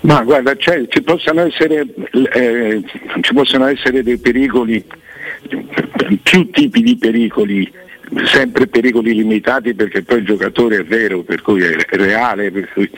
Ma 0.00 0.22
guarda, 0.22 0.54
cioè, 0.56 0.86
ci, 0.88 1.02
possono 1.02 1.42
essere, 1.42 1.86
eh, 2.32 2.82
ci 3.20 3.34
possono 3.34 3.66
essere 3.66 4.02
dei 4.02 4.18
pericoli, 4.18 4.84
più 6.22 6.50
tipi 6.50 6.82
di 6.82 6.96
pericoli, 6.96 7.70
sempre 8.24 8.66
pericoli 8.66 9.14
limitati 9.14 9.74
perché 9.74 10.02
poi 10.02 10.18
il 10.18 10.26
giocatore 10.26 10.78
è 10.78 10.84
vero, 10.84 11.22
per 11.22 11.42
cui 11.42 11.62
è 11.62 11.76
reale, 11.90 12.50
per 12.50 12.68
cui 12.72 12.90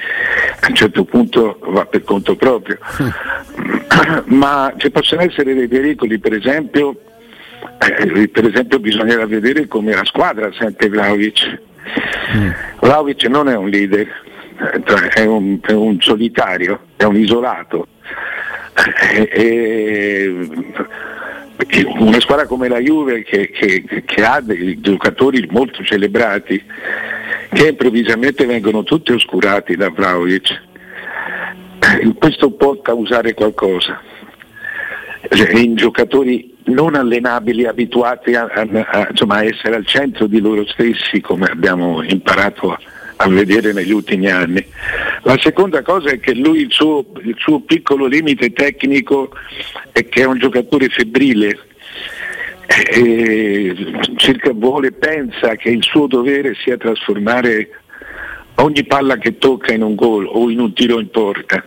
a 0.61 0.67
un 0.69 0.75
certo 0.75 1.05
punto 1.05 1.59
va 1.67 1.85
per 1.87 2.05
conto 2.05 2.37
proprio. 2.37 2.79
Ma 4.27 4.73
ci 4.77 4.91
possono 4.91 5.23
essere 5.23 5.55
dei 5.55 5.69
pericoli, 5.69 6.19
per 6.19 6.35
esempio, 6.35 7.01
eh, 7.79 8.29
per 8.29 8.47
esempio 8.47 8.79
bisognerà 8.79 9.27
vedere 9.27 9.67
come 9.67 9.93
la 9.93 10.05
squadra 10.05 10.51
sente 10.53 10.89
Vlaovic. 10.89 11.61
Vlaovic 12.81 13.25
non 13.25 13.49
è 13.49 13.57
un 13.57 13.69
leader, 13.69 14.09
eh, 14.73 15.09
è 15.15 15.25
un, 15.25 15.59
è 15.63 15.73
un 15.73 16.01
solitario, 16.01 16.81
è 16.97 17.05
un 17.05 17.17
isolato. 17.17 17.89
Eh, 18.75 19.29
e- 19.33 19.37
e 19.37 20.49
una 21.99 22.21
squadra 22.21 22.47
come 22.47 22.69
la 22.69 22.79
Juve 22.81 23.23
che, 23.23 23.51
che- 23.51 24.03
che 24.05 24.25
ha 24.25 24.41
dei 24.41 24.79
giocatori 24.81 25.47
molto 25.51 25.83
celebrati 25.83 26.63
che 27.53 27.69
improvvisamente 27.69 28.45
vengono 28.45 28.83
tutti 28.83 29.13
oscurati 29.13 29.77
da 29.77 29.89
Vlaovic, 29.91 30.51
eh, 32.01 32.13
questo 32.19 32.51
può 32.53 32.81
causare 32.81 33.35
qualcosa. 33.35 34.01
Cioè, 35.29 35.57
in 35.59 35.75
giocatori 35.75 36.55
non 36.65 36.95
allenabili, 36.95 37.65
abituati 37.67 38.35
a, 38.35 38.45
a- 38.45 38.67
a- 38.91 39.07
insomma, 39.11 39.37
a 39.37 39.45
essere 39.45 39.77
al 39.77 39.87
centro 39.87 40.27
di 40.27 40.41
loro 40.41 40.65
stessi, 40.67 41.21
come 41.21 41.47
abbiamo 41.47 42.03
imparato 42.03 42.73
a, 42.73 42.79
a 43.17 43.29
vedere 43.29 43.73
negli 43.73 43.93
ultimi 43.93 44.31
anni. 44.31 44.65
La 45.23 45.39
seconda 45.39 45.83
cosa 45.83 46.11
è 46.11 46.21
che 46.21 46.35
lui 46.35 46.61
il 46.61 46.73
suo, 46.73 47.05
il 47.23 47.37
suo 47.39 47.61
piccolo 47.61 48.07
limite 48.07 48.53
tecnico 48.53 49.31
è 49.93 50.07
che 50.07 50.23
è 50.23 50.27
un 50.27 50.39
giocatore 50.39 50.89
febbrile. 50.89 51.59
E 52.69 53.75
cerca, 54.17 54.53
vuole, 54.53 54.93
pensa 54.93 55.57
che 55.57 55.71
il 55.71 55.83
suo 55.83 56.07
dovere 56.07 56.55
sia 56.63 56.77
trasformare 56.77 57.71
ogni 58.57 58.85
palla 58.85 59.17
che 59.17 59.39
tocca 59.39 59.73
in 59.73 59.83
un 59.83 59.95
gol 59.95 60.27
o 60.29 60.51
in 60.51 60.61
un 60.61 60.73
tiro 60.73 61.01
in 61.01 61.11
porta. 61.11 61.65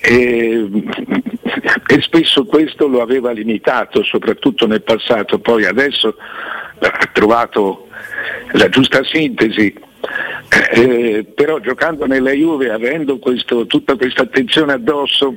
E, 0.00 0.68
e 1.86 2.00
spesso 2.00 2.44
questo 2.44 2.86
lo 2.86 3.02
aveva 3.02 3.32
limitato, 3.32 4.02
soprattutto 4.02 4.66
nel 4.66 4.82
passato, 4.82 5.38
poi 5.40 5.64
adesso 5.64 6.16
ha 6.78 7.10
trovato 7.12 7.88
la 8.52 8.68
giusta 8.68 9.02
sintesi. 9.04 9.90
Eh, 10.74 11.24
però 11.34 11.60
giocando 11.60 12.06
nella 12.06 12.32
Juve, 12.32 12.70
avendo 12.70 13.18
questo, 13.18 13.66
tutta 13.66 13.96
questa 13.96 14.22
attenzione 14.22 14.72
addosso, 14.72 15.34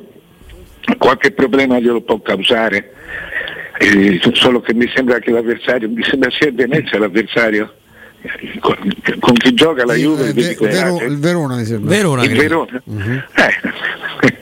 qualche 0.97 1.31
problema 1.31 1.79
glielo 1.79 2.01
può 2.01 2.19
causare. 2.21 2.93
Eh, 3.77 4.19
solo 4.33 4.61
che 4.61 4.73
mi 4.73 4.89
sembra 4.93 5.19
che 5.19 5.31
l'avversario, 5.31 5.89
mi 5.89 6.03
sembra 6.03 6.29
sia 6.31 6.51
Venezia 6.51 6.97
l'avversario 6.97 7.73
con, 8.59 8.75
con 9.19 9.33
chi 9.33 9.53
gioca 9.53 9.85
la 9.85 9.93
Juve 9.93 10.29
Eh, 10.29 10.33
Ve- 10.33 10.57
Vero- 10.59 11.01
il 11.01 11.19
Verona 11.19 11.55
mi 11.55 11.65
sembra. 11.65 11.95
Verona, 11.95 12.23
il. 12.23 12.35
Verona. 12.35 12.81
Eh, 12.85 14.33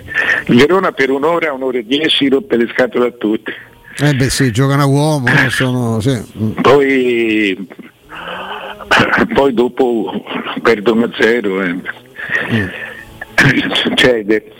il 0.48 0.56
Verona 0.58 0.92
per 0.92 1.10
un'ora, 1.10 1.52
un'ora 1.54 1.78
e 1.80 1.86
dieci 1.86 2.30
rompe 2.30 2.58
le 2.58 2.70
scatole 2.74 3.08
a 3.08 3.12
tutti. 3.12 3.52
Eh 4.00 4.14
beh 4.16 4.30
sì, 4.30 4.52
giocano 4.52 4.84
a 4.84 4.86
uomo, 4.86 5.28
no? 5.28 5.50
sono, 5.50 6.00
sì. 6.00 6.20
Mm. 6.38 6.52
Poi, 9.26 9.34
poi 9.34 9.54
dopo 9.54 10.24
perdono 10.62 11.06
a 11.06 11.10
zero. 11.20 11.62
eh. 11.62 11.76
Succede. 13.74 14.52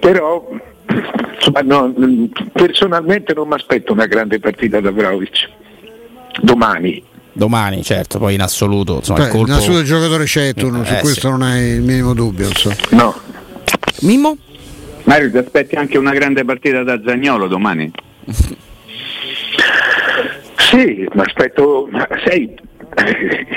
Però 0.00 0.48
insomma, 1.34 1.60
no, 1.62 1.92
personalmente 2.52 3.32
non 3.34 3.48
mi 3.48 3.54
aspetto 3.54 3.92
una 3.92 4.06
grande 4.06 4.38
partita 4.40 4.80
da 4.80 4.90
Vlaovic. 4.90 5.48
Domani. 6.40 7.02
Domani, 7.32 7.82
certo, 7.84 8.18
poi 8.18 8.34
in 8.34 8.42
assoluto, 8.42 8.96
insomma, 8.96 9.20
Beh, 9.20 9.24
il 9.26 9.30
colpo... 9.30 9.46
innanzitutto 9.46 9.78
il 9.78 9.84
giocatore 9.86 10.24
c'è 10.24 10.52
tu, 10.52 10.68
su 10.68 10.80
Eh, 10.92 10.98
questo 11.00 11.20
sì. 11.20 11.28
non 11.28 11.42
hai 11.42 11.62
il 11.74 11.80
minimo 11.82 12.12
dubbio. 12.12 12.48
insomma. 12.48 12.74
No. 12.90 13.14
Mimmo? 14.00 14.36
Mario, 15.04 15.30
ti 15.30 15.38
aspetti 15.38 15.76
anche 15.76 15.96
una 15.96 16.12
grande 16.12 16.44
partita 16.44 16.82
da 16.82 17.00
Zagnolo 17.04 17.46
domani? 17.46 17.90
Sì, 20.56 21.08
ma 21.14 21.22
aspetto, 21.22 21.88
eh, 21.88 22.60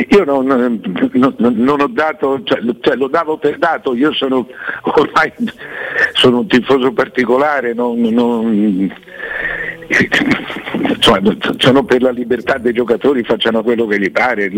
io 0.09 0.23
non, 0.23 0.45
non- 0.45 1.35
non- 1.37 1.81
ho 1.81 1.87
dato, 1.87 2.41
cioè, 2.43 2.59
cioè, 2.81 2.95
lo 2.95 3.07
davo 3.07 3.37
per 3.37 3.57
dato, 3.57 3.95
io 3.95 4.13
sono 4.13 4.47
ormai 4.83 5.33
sono 6.13 6.39
un 6.39 6.47
tifoso 6.47 6.91
particolare, 6.93 7.73
non, 7.73 7.99
non- 7.99 8.91
insomma, 10.95 11.35
sono 11.57 11.83
per 11.83 12.01
la 12.01 12.11
libertà 12.11 12.57
dei 12.57 12.73
giocatori, 12.73 13.23
facciano 13.23 13.63
quello 13.63 13.85
che 13.87 13.99
gli 13.99 14.11
pare. 14.11 14.51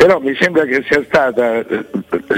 però 0.00 0.18
mi 0.18 0.34
sembra 0.38 0.64
che 0.64 0.82
sia 0.88 1.02
stata 1.04 1.62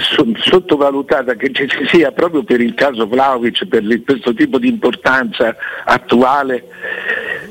so- 0.01 0.27
sottovalutata, 0.37 1.35
che 1.35 1.53
ci 1.53 1.69
sia 1.87 2.11
proprio 2.11 2.43
per 2.43 2.61
il 2.61 2.75
caso 2.75 3.07
Vlaovic, 3.07 3.67
per 3.67 3.85
questo 4.05 4.35
tipo 4.35 4.59
di 4.59 4.69
importanza 4.69 5.55
attuale, 5.85 6.65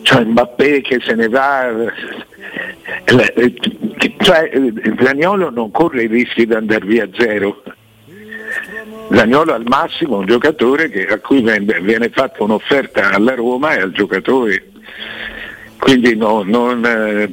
cioè 0.02 0.24
Mbappé 0.26 0.82
che 0.82 1.00
se 1.02 1.16
ne 1.16 1.30
va, 1.30 1.72
cioè 4.20 4.50
eh, 4.54 4.74
Zaniolo 5.02 5.50
non 5.50 5.72
corre 5.72 6.04
i 6.04 6.08
rischi 6.08 6.46
di 6.46 6.54
andare 6.54 6.86
via 6.86 7.08
zero. 7.18 7.64
Zaniolo 9.12 9.54
al 9.54 9.64
massimo 9.66 10.16
è 10.16 10.20
un 10.20 10.26
giocatore 10.26 10.90
che- 10.90 11.06
a 11.08 11.20
cui 11.20 11.42
viene, 11.42 11.80
viene 11.82 12.10
fatta 12.10 12.44
un'offerta 12.44 13.12
alla 13.12 13.36
Roma 13.36 13.76
e 13.76 13.82
al 13.82 13.92
giocatore. 13.92 14.66
Quindi 15.78 16.16
no- 16.16 16.44
non, 16.44 16.86
eh, 16.86 17.30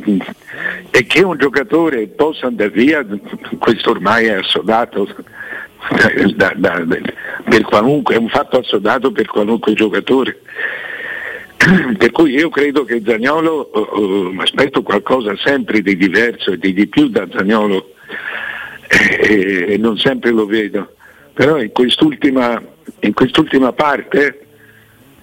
e 0.91 1.07
che 1.07 1.23
un 1.23 1.37
giocatore 1.37 2.07
possa 2.09 2.47
andare 2.47 2.71
via, 2.71 3.05
questo 3.59 3.91
ormai 3.91 4.27
è 4.27 4.35
assodato 4.35 5.07
da- 6.35 6.53
da- 6.57 6.83
da- 6.85 6.99
per 7.45 7.63
qualunque, 7.63 8.15
è 8.15 8.19
un 8.19 8.29
fatto 8.29 8.59
assodato 8.59 9.13
per 9.13 9.27
qualunque 9.27 9.75
giocatore. 9.75 10.41
Per 11.99 12.11
cui 12.13 12.33
io 12.33 12.49
credo 12.49 12.85
che 12.85 13.03
Zagnolo, 13.05 13.73
eh, 13.73 14.37
eh, 14.37 14.43
aspetto 14.43 14.83
qualcosa 14.83 15.37
sempre 15.37 15.81
di 15.81 15.97
diverso 15.97 16.53
e 16.53 16.59
di, 16.59 16.73
di 16.73 16.87
più 16.87 17.09
da 17.09 17.27
Zagnolo 17.31 17.95
e, 18.89 19.67
e 19.69 19.77
non 19.77 19.99
sempre 19.99 20.31
lo 20.31 20.47
vedo. 20.47 20.95
Però 21.33 21.61
in 21.61 21.71
quest'ultima, 21.73 22.61
in 23.01 23.13
quest'ultima 23.13 23.73
parte 23.73 24.47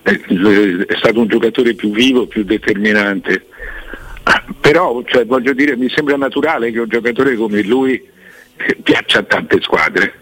eh, 0.04 0.86
è 0.88 0.96
stato 0.96 1.20
un 1.20 1.28
giocatore 1.28 1.74
più 1.74 1.92
vivo, 1.92 2.28
più 2.28 2.44
determinante. 2.44 3.48
Però 4.62 5.04
cioè, 5.06 5.26
voglio 5.26 5.54
dire, 5.54 5.76
mi 5.76 5.90
sembra 5.90 6.16
naturale 6.16 6.72
che 6.72 6.80
un 6.80 6.90
giocatore 6.90 7.36
come 7.36 7.62
lui 7.64 7.94
eh, 8.58 8.76
piaccia 8.82 9.20
a 9.20 9.24
tante 9.24 9.62
squadre 9.62 10.14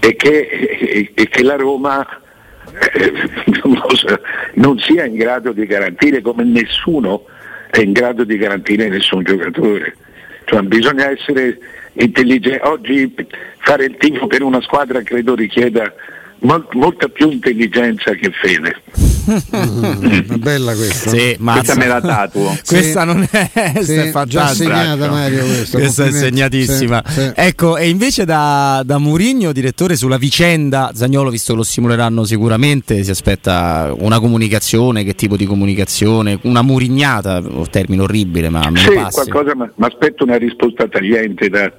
e, 0.00 0.16
che, 0.16 0.40
e- 0.48 1.10
e 1.14 1.28
che 1.28 1.42
la 1.42 1.56
Roma 1.56 2.21
non 4.54 4.78
sia 4.78 5.04
in 5.04 5.16
grado 5.16 5.52
di 5.52 5.66
garantire 5.66 6.20
come 6.20 6.44
nessuno 6.44 7.26
è 7.70 7.80
in 7.80 7.92
grado 7.92 8.24
di 8.24 8.36
garantire 8.36 8.88
nessun 8.88 9.22
giocatore. 9.22 9.96
Cioè, 10.44 10.60
bisogna 10.62 11.10
essere 11.10 11.58
intelligenti. 11.94 12.60
Oggi 12.64 13.14
fare 13.58 13.86
il 13.86 13.96
tifo 13.96 14.26
per 14.26 14.42
una 14.42 14.60
squadra 14.60 15.00
credo 15.02 15.34
richieda 15.34 15.92
mol- 16.40 16.66
molta 16.72 17.08
più 17.08 17.30
intelligenza 17.30 18.12
che 18.12 18.30
fede. 18.30 19.11
È 19.24 20.22
bella 20.38 20.74
questa. 20.74 21.10
Sì, 21.10 21.36
Questa 21.38 21.74
me 21.76 21.86
la 21.86 22.00
tatuo. 22.02 22.56
Questa 22.66 23.04
non 23.04 23.26
è, 23.30 23.50
Sì, 23.80 23.94
è 23.94 24.12
già 24.26 24.48
segnata 24.48 25.08
Mario 25.08 25.44
questa, 25.44 25.78
Questa 25.78 26.04
è 26.06 26.10
segnatissima. 26.10 27.02
Sì, 27.06 27.20
sì. 27.20 27.32
Ecco, 27.34 27.76
e 27.76 27.88
invece 27.88 28.24
da, 28.24 28.82
da 28.84 28.98
Murigno, 28.98 29.52
direttore, 29.52 29.96
sulla 29.96 30.18
vicenda 30.18 30.90
Zagnolo, 30.94 31.30
visto 31.30 31.52
che 31.52 31.58
lo 31.58 31.64
simuleranno 31.64 32.24
sicuramente, 32.24 33.02
si 33.04 33.10
aspetta 33.10 33.94
una 33.96 34.18
comunicazione, 34.18 35.04
che 35.04 35.14
tipo 35.14 35.36
di 35.36 35.46
comunicazione? 35.46 36.38
Una 36.42 36.62
murignata, 36.62 37.38
un 37.38 37.68
termine 37.70 38.02
orribile, 38.02 38.48
ma 38.48 38.70
Sì, 38.74 38.90
mi 38.90 39.84
aspetto 39.86 40.24
una 40.24 40.36
risposta 40.36 40.88
tagliente 40.88 41.48
da, 41.48 41.72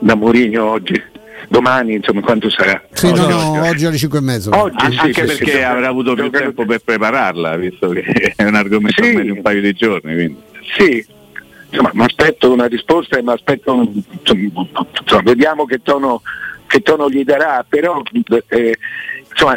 da 0.00 0.14
Mourinho 0.14 0.64
oggi. 0.64 1.00
Domani, 1.48 1.94
insomma, 1.94 2.20
quanto 2.22 2.50
sarà? 2.50 2.82
Sì, 2.92 3.06
no, 3.12 3.24
Oggi- 3.24 3.28
no, 3.32 3.62
oggi 3.68 3.86
alle 3.86 3.96
5 3.96 4.18
e 4.18 4.22
mezzo. 4.22 4.50
Oggi, 4.56 4.90
sì, 4.90 4.98
anche 4.98 5.24
perché 5.24 5.44
perché 5.44 5.64
avrà 5.64 5.88
avuto 5.88 6.14
più 6.14 6.28
tempo 6.30 6.64
per 6.64 6.80
prepararla, 6.80 7.56
visto 7.56 7.88
che 7.90 8.32
è 8.34 8.44
un 8.44 8.54
argomento 8.54 9.02
Sì. 9.02 9.20
di 9.22 9.30
un 9.30 9.42
paio 9.42 9.60
di 9.60 9.72
giorni. 9.72 10.14
Quindi. 10.14 10.36
Sì, 10.76 11.06
insomma, 11.70 11.90
mi 11.94 12.04
aspetto 12.04 12.52
una 12.52 12.66
risposta 12.66 13.16
e 13.18 13.22
mi 13.22 13.30
aspetto, 13.32 13.92
insomma, 14.24 15.22
vediamo 15.22 15.64
che 15.66 15.80
tono, 15.82 16.22
che 16.66 16.80
tono 16.80 17.08
gli 17.08 17.22
darà, 17.22 17.64
però 17.68 18.02
eh, 18.48 18.76
insomma, 19.30 19.56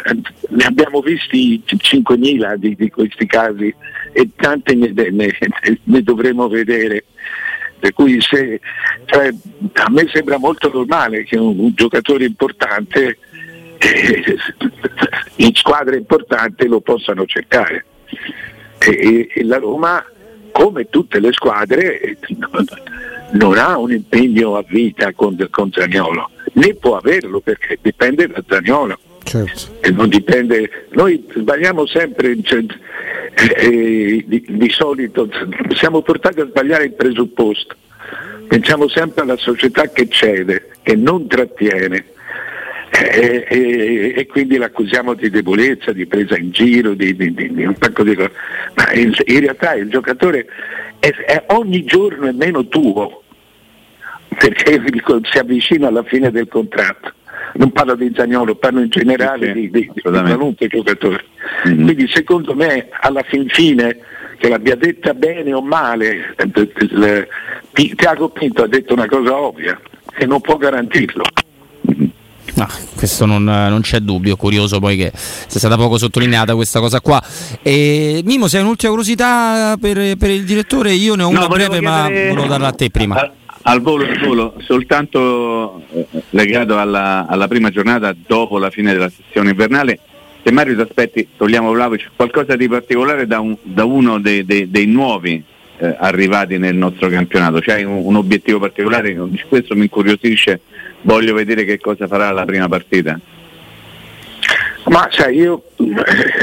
ne 0.50 0.64
abbiamo 0.64 1.00
visti 1.00 1.60
5.000 1.66 2.54
di, 2.56 2.76
di 2.76 2.88
questi 2.90 3.26
casi 3.26 3.74
e 4.12 4.28
tante 4.36 4.74
ne, 4.74 4.92
ne- 4.94 5.36
ne 5.82 6.02
dovremo 6.02 6.46
vedere. 6.48 7.04
Per 7.80 7.92
cui 7.92 8.20
se, 8.20 8.60
cioè, 9.06 9.30
a 9.72 9.90
me 9.90 10.08
sembra 10.12 10.38
molto 10.38 10.70
normale 10.72 11.24
che 11.24 11.38
un, 11.38 11.58
un 11.58 11.72
giocatore 11.74 12.24
importante 12.24 13.18
eh, 13.78 14.36
in 15.36 15.54
squadra 15.54 15.96
importante 15.96 16.66
lo 16.66 16.80
possano 16.80 17.24
cercare. 17.24 17.86
E, 18.78 19.28
e- 19.34 19.44
la 19.44 19.56
Roma, 19.56 20.04
come 20.52 20.88
tutte 20.88 21.20
le 21.20 21.32
squadre, 21.32 22.00
eh, 22.00 22.18
non 23.32 23.56
ha 23.56 23.78
un 23.78 23.92
impegno 23.92 24.56
a 24.56 24.64
vita 24.66 25.12
con, 25.12 25.36
con 25.50 25.72
Zaniolo, 25.72 26.30
né 26.54 26.74
può 26.74 26.96
averlo 26.96 27.40
perché 27.40 27.78
dipende 27.80 28.26
da 28.26 28.42
Zaniolo 28.46 28.98
Certo. 29.22 29.78
e 29.80 29.90
non 29.90 30.08
dipende. 30.08 30.86
Noi 30.90 31.24
sbagliamo 31.34 31.86
sempre, 31.86 32.36
cioè, 32.42 32.64
eh, 33.34 33.66
eh, 33.66 34.24
di, 34.26 34.44
di 34.48 34.70
solito 34.70 35.28
siamo 35.74 36.02
portati 36.02 36.40
a 36.40 36.46
sbagliare 36.46 36.84
il 36.84 36.92
presupposto. 36.94 37.76
Pensiamo 38.48 38.88
sempre 38.88 39.22
alla 39.22 39.36
società 39.36 39.88
che 39.90 40.08
cede, 40.08 40.70
che 40.82 40.96
non 40.96 41.28
trattiene. 41.28 42.04
eh, 42.92 43.46
eh, 43.48 44.14
e 44.16 44.26
quindi 44.26 44.56
l'accusiamo 44.56 45.14
di 45.14 45.30
debolezza, 45.30 45.92
di 45.92 46.06
presa 46.06 46.36
in 46.36 46.50
giro, 46.50 46.94
di, 46.94 47.14
di- 47.14 47.32
di- 47.32 47.52
di 47.54 47.64
un 47.64 47.74
pacco 47.74 48.02
di 48.02 48.16
cose. 48.16 48.32
Ma 48.74 48.92
in, 48.94 49.12
in 49.26 49.40
realtà 49.40 49.74
il 49.74 49.88
giocatore 49.88 50.46
è, 50.98 51.08
è 51.08 51.44
ogni 51.50 51.84
giorno 51.84 52.26
è 52.26 52.32
meno 52.32 52.66
tuo, 52.66 53.22
perché 54.36 54.82
si 55.30 55.38
avvicina 55.38 55.86
alla 55.86 56.02
fine 56.02 56.32
del 56.32 56.48
contratto. 56.48 57.12
Non 57.54 57.72
parlo 57.72 57.94
di 57.96 58.12
Zagnolo, 58.14 58.54
parlo 58.54 58.80
in 58.80 58.88
generale 58.88 59.52
Sì, 59.52 59.70
sì, 59.72 59.90
di, 59.92 60.00
qualunque 60.02 60.68
giocatore. 60.68 61.24
Mhm. 61.64 61.84
Quindi 61.84 62.08
secondo 62.08 62.54
me 62.54 62.88
alla 63.00 63.22
fin 63.22 63.48
fine, 63.48 63.98
che 64.38 64.48
l'abbia 64.48 64.76
detta 64.76 65.14
bene 65.14 65.52
o 65.52 65.60
male, 65.60 66.34
eh, 66.36 67.28
Tiago 67.96 68.28
Pinto 68.28 68.62
ha 68.62 68.68
detto 68.68 68.94
una 68.94 69.06
cosa 69.06 69.36
ovvia, 69.36 69.78
che 70.14 70.26
non 70.26 70.40
può 70.40 70.56
garantirlo. 70.56 71.24
No, 72.54 72.66
questo 72.96 73.26
non, 73.26 73.44
non 73.44 73.80
c'è 73.80 74.00
dubbio, 74.00 74.36
curioso 74.36 74.80
poi 74.80 74.96
che 74.96 75.12
sia 75.14 75.58
stata 75.60 75.76
poco 75.76 75.98
sottolineata 75.98 76.54
questa 76.54 76.80
cosa 76.80 77.00
qua. 77.00 77.22
E, 77.62 78.22
Mimo, 78.24 78.48
se 78.48 78.56
hai 78.56 78.62
un'ultima 78.62 78.90
curiosità 78.90 79.76
per, 79.80 80.16
per 80.16 80.30
il 80.30 80.44
direttore? 80.44 80.92
Io 80.92 81.14
ne 81.14 81.22
ho 81.22 81.28
una 81.28 81.40
No, 81.40 81.46
volevo 81.46 81.70
breve, 81.70 81.86
ma 81.86 82.06
chiedere- 82.06 82.28
volevo 82.28 82.46
darla 82.46 82.68
a 82.68 82.72
te 82.72 82.90
prima. 82.90 83.32
Al, 83.62 83.80
volo, 83.82 84.04
al 84.06 84.18
volo, 84.20 84.54
soltanto 84.60 85.82
eh, 85.92 86.06
legato 86.30 86.78
alla, 86.78 87.26
alla 87.28 87.46
prima 87.46 87.68
giornata 87.68 88.14
dopo 88.26 88.58
la 88.58 88.70
fine 88.70 88.92
della 88.92 89.10
sessione 89.10 89.50
invernale, 89.50 89.98
se 90.42 90.50
Mario 90.50 90.74
ti 90.76 90.80
aspetti, 90.80 91.28
togliamo 91.36 91.70
Vlaovic, 91.70 92.10
qualcosa 92.16 92.56
di 92.56 92.66
particolare 92.68 93.26
da, 93.26 93.40
un- 93.40 93.56
da 93.62 93.84
uno 93.84 94.18
dei, 94.18 94.46
dei- 94.46 94.70
dei 94.70 94.86
nuovi 94.86 95.42
eh, 95.76 95.94
arrivati 95.98 96.56
nel 96.56 96.74
nostro 96.74 97.08
campionato? 97.10 97.60
C'hai 97.60 97.84
un, 97.84 98.00
un 98.02 98.16
obiettivo 98.16 98.58
particolare? 98.58 99.14
Questo 99.46 99.74
mi 99.74 99.82
incuriosisce, 99.82 100.60
voglio 101.02 101.34
vedere 101.34 101.64
che 101.64 101.78
cosa 101.78 102.06
farà 102.06 102.30
la 102.30 102.46
prima 102.46 102.66
partita. 102.66 103.20
Ma 104.86 105.06
sai, 105.10 105.36
io 105.36 105.64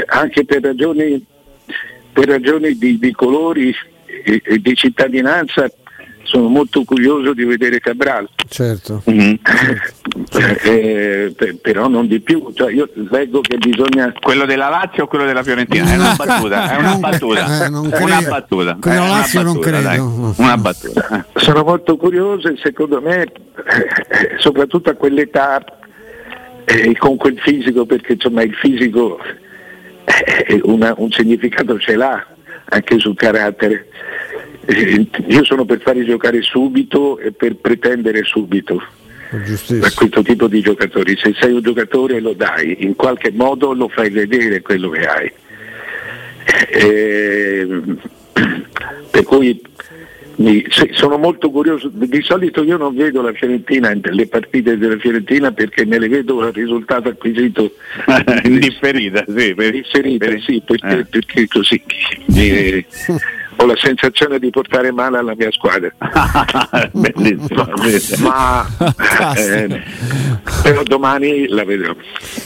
anche 0.06 0.44
per 0.44 0.62
ragioni, 0.62 1.20
per 2.12 2.28
ragioni 2.28 2.78
di, 2.78 2.96
di 2.96 3.10
colori 3.10 3.74
e, 4.24 4.40
e 4.44 4.58
di 4.58 4.76
cittadinanza 4.76 5.68
sono 6.28 6.48
molto 6.48 6.84
curioso 6.84 7.32
di 7.32 7.44
vedere 7.44 7.80
Cabral. 7.80 8.28
Certo. 8.48 9.02
Mm-hmm. 9.10 9.34
Eh, 10.62 11.32
per- 11.34 11.56
però 11.56 11.88
non 11.88 12.06
di 12.06 12.20
più, 12.20 12.52
cioè, 12.54 12.70
io 12.72 12.88
leggo 13.10 13.40
che 13.40 13.56
bisogna 13.56 14.12
Quello 14.20 14.44
della 14.44 14.68
Lazio 14.68 15.04
o 15.04 15.06
quello 15.06 15.24
della 15.24 15.42
Fiorentina? 15.42 15.90
È 15.90 15.96
una 15.96 16.14
battuta, 16.14 16.70
è 16.70 16.76
una 16.78 16.94
battuta. 16.96 17.64
eh, 17.64 17.68
non 17.70 17.90
una 17.98 18.20
battuta. 18.22 18.76
Quello 18.80 18.96
è 18.96 19.00
una 19.00 19.08
Lazio 19.08 19.42
non 19.42 19.54
battuta, 19.54 19.70
credo. 19.70 19.88
dai. 19.88 20.34
Una 20.36 20.56
battuta. 20.58 21.26
sono 21.36 21.62
molto 21.64 21.96
curioso 21.96 22.48
e 22.48 22.56
secondo 22.62 23.00
me, 23.00 23.22
eh, 23.22 23.30
soprattutto 24.38 24.90
a 24.90 24.94
quell'età, 24.94 25.64
eh, 26.66 26.94
con 26.98 27.16
quel 27.16 27.38
fisico, 27.38 27.86
perché 27.86 28.12
insomma 28.12 28.42
il 28.42 28.54
fisico 28.54 29.18
eh, 30.04 30.60
una- 30.64 30.94
un 30.98 31.10
significato 31.10 31.78
ce 31.78 31.96
l'ha 31.96 32.26
anche 32.70 32.98
sul 32.98 33.14
carattere. 33.16 33.88
Eh, 34.70 35.08
io 35.28 35.44
sono 35.44 35.64
per 35.64 35.80
farli 35.80 36.04
giocare 36.04 36.42
subito 36.42 37.18
e 37.18 37.32
per 37.32 37.56
pretendere 37.56 38.22
subito 38.24 38.82
da 39.30 39.90
questo 39.94 40.22
tipo 40.22 40.46
di 40.46 40.60
giocatori. 40.60 41.16
Se 41.16 41.34
sei 41.40 41.52
un 41.52 41.62
giocatore 41.62 42.20
lo 42.20 42.34
dai, 42.34 42.76
in 42.80 42.94
qualche 42.94 43.30
modo 43.32 43.72
lo 43.72 43.88
fai 43.88 44.10
vedere 44.10 44.60
quello 44.60 44.90
che 44.90 45.06
hai. 45.06 45.32
Eh, 46.70 47.80
per 49.10 49.22
cui 49.24 49.60
mi- 50.36 50.64
se- 50.68 50.90
sono 50.92 51.16
molto 51.18 51.50
curioso, 51.50 51.90
di 51.92 52.22
solito 52.22 52.62
io 52.62 52.76
non 52.76 52.94
vedo 52.94 53.22
la 53.22 53.32
Fiorentina, 53.32 53.92
le 54.02 54.26
partite 54.28 54.76
della 54.78 54.96
Fiorentina 54.98 55.50
perché 55.52 55.84
me 55.84 55.98
le 55.98 56.08
vedo 56.08 56.46
il 56.46 56.52
risultato 56.52 57.08
acquisito 57.08 57.72
Indifferita, 58.44 59.24
sì. 59.26 59.54
Per, 59.54 59.74
inserite, 59.74 60.28
per- 60.28 60.40
sì, 60.42 60.62
perché, 60.64 60.98
eh. 60.98 61.04
perché 61.04 61.46
così 61.48 61.82
eh, 62.34 62.84
ho 63.60 63.66
la 63.66 63.74
sensazione 63.76 64.38
di 64.38 64.50
portare 64.50 64.92
male 64.92 65.18
alla 65.18 65.34
mia 65.36 65.50
squadra. 65.50 65.90
Bellissimo, 66.92 67.64
bellissimo. 67.80 68.28
ma 68.28 68.66
eh, 69.36 69.82
però 70.62 70.82
domani 70.84 71.48
la 71.48 71.64
vedrò 71.64 71.90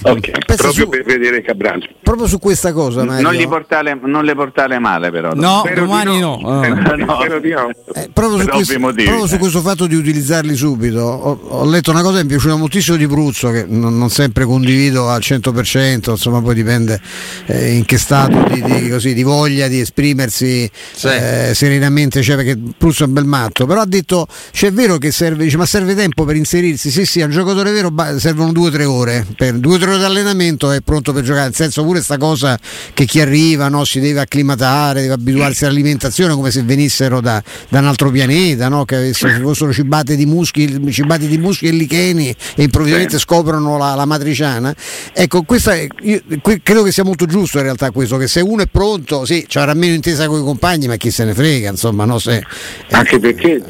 Ok. 0.03 0.31
Pensa 0.31 0.63
proprio 0.63 0.73
su- 0.85 0.89
per 0.89 1.05
vedere 1.05 1.43
Cabral 1.43 1.89
Proprio 2.03 2.27
su 2.27 2.39
questa 2.39 2.73
cosa, 2.73 3.05
Mario. 3.05 3.23
Non, 3.23 3.35
gli 3.35 3.47
portare, 3.47 3.99
non 4.03 4.25
le 4.25 4.35
portare 4.35 4.79
male 4.79 5.11
però. 5.11 5.33
No, 5.35 5.63
Spero 5.65 5.81
domani 5.83 6.19
no. 6.21 6.39
no. 6.41 6.63
Eh. 6.65 6.71
Spero 6.83 6.97
di- 6.97 7.01
No. 7.05 7.15
spero 7.21 7.39
di 7.41 7.51
no. 7.51 7.71
Eh, 7.95 8.11
proprio, 8.13 8.39
su 8.41 8.47
questo, 8.49 8.79
proprio 8.79 9.27
su 9.27 9.39
questo 9.39 9.61
fatto 9.61 9.87
di 9.87 9.95
utilizzarli 9.95 10.55
subito, 10.57 11.01
ho, 11.01 11.39
ho 11.43 11.69
letto 11.69 11.91
una 11.91 12.03
cosa 12.03 12.17
che 12.19 12.23
mi 12.25 12.29
è 12.29 12.33
piaciuta 12.33 12.57
moltissimo 12.57 12.97
di 12.97 13.07
Bruzzo, 13.07 13.51
che 13.51 13.65
non, 13.69 13.97
non 13.99 14.09
sempre 14.11 14.45
condivido 14.45 15.09
al 15.09 15.21
100%, 15.21 16.11
insomma 16.11 16.41
poi 16.41 16.55
dipende 16.55 17.01
eh, 17.47 17.73
in 17.75 17.85
che 17.85 17.99
stato 17.99 18.45
di, 18.53 18.63
di- 18.63 18.89
così, 18.89 19.15
di 19.15 19.23
voglia 19.23 19.69
di 19.69 19.81
esprimersi 19.81 20.69
eh, 21.05 21.53
serenamente, 21.55 22.23
cioè 22.23 22.37
perché 22.37 22.57
Bruzzo 22.57 23.05
è 23.05 23.07
un 23.07 23.13
bel 23.13 23.25
matto, 23.25 23.67
però 23.67 23.81
ha 23.81 23.87
detto, 23.87 24.27
cioè 24.53 24.71
è 24.71 24.73
vero 24.73 24.99
che 24.99 25.11
serve, 25.11 25.45
dice, 25.45 25.57
ma 25.57 25.67
serve 25.67 25.95
tempo 25.95 26.25
per 26.25 26.37
inserirsi, 26.37 26.91
sì 26.91 27.05
sì, 27.05 27.21
a 27.21 27.27
un 27.27 27.31
giocatore 27.31 27.71
vero 27.71 27.93
servono 28.19 28.53
due 28.53 28.69
o 28.69 28.71
tre 28.71 28.85
ore, 28.85 29.27
per 29.37 29.55
due 29.55 29.77
o 29.77 29.79
tre 29.79 29.91
ore 29.91 29.99
di 29.99 30.05
allenamento 30.05 30.71
è 30.71 30.81
pronto 30.81 31.13
per 31.13 31.23
giocare, 31.23 31.45
nel 31.47 31.55
senso 31.55 31.85
pure 31.85 32.03
sta 32.03 32.17
cosa 32.19 32.59
che 32.95 33.05
chi 33.05 33.21
arriva 33.21 33.69
no, 33.69 33.85
si 33.85 34.01
deve 34.01 34.21
acclimatare, 34.21 35.03
deve 35.03 35.15
abituarsi 35.15 35.65
all'alimentazione 35.65 36.35
come 36.35 36.51
se 36.51 36.63
venissero 36.63 37.21
da, 37.21 37.43
da 37.69 37.79
un 37.79 37.87
altro 37.87 38.11
pianeta, 38.11 38.69
no? 38.69 38.85
che 38.85 39.13
fossero 39.13 39.73
cibate 39.73 40.17
di 40.17 40.27
muschi, 40.27 40.81
cibati 40.91 41.27
di 41.27 41.39
muschi 41.39 41.67
e 41.67 41.71
licheni 41.71 42.35
e 42.55 42.63
improvvisamente 42.63 43.19
scoprono 43.19 43.79
la, 43.79 43.95
la 43.95 44.05
matriciana. 44.05 44.75
Ecco, 45.13 45.43
questa 45.43 45.75
io 45.75 46.23
credo 46.63 46.83
che 46.83 46.93
sia 46.93 47.05
molto 47.05 47.27
giusto 47.27 47.59
in 47.59 47.65
realtà 47.65 47.91
questo, 47.91 48.17
che 48.17 48.29
se 48.29 48.41
uno 48.41 48.63
è 48.63 48.67
pronto, 48.67 49.25
sì, 49.25 49.45
ci 49.47 49.59
avrà 49.59 49.75
meno 49.75 49.95
intesa 49.95 50.27
con 50.27 50.41
i 50.41 50.45
compagni, 50.45 50.87
ma 50.93 50.97
chi 50.97 51.11
se 51.11 51.25
ne 51.25 51.35
frega, 51.35 51.71
insomma, 51.71 52.05
no? 52.05 52.19
se, 52.19 52.43
anche 52.91 53.19
perché 53.19 53.63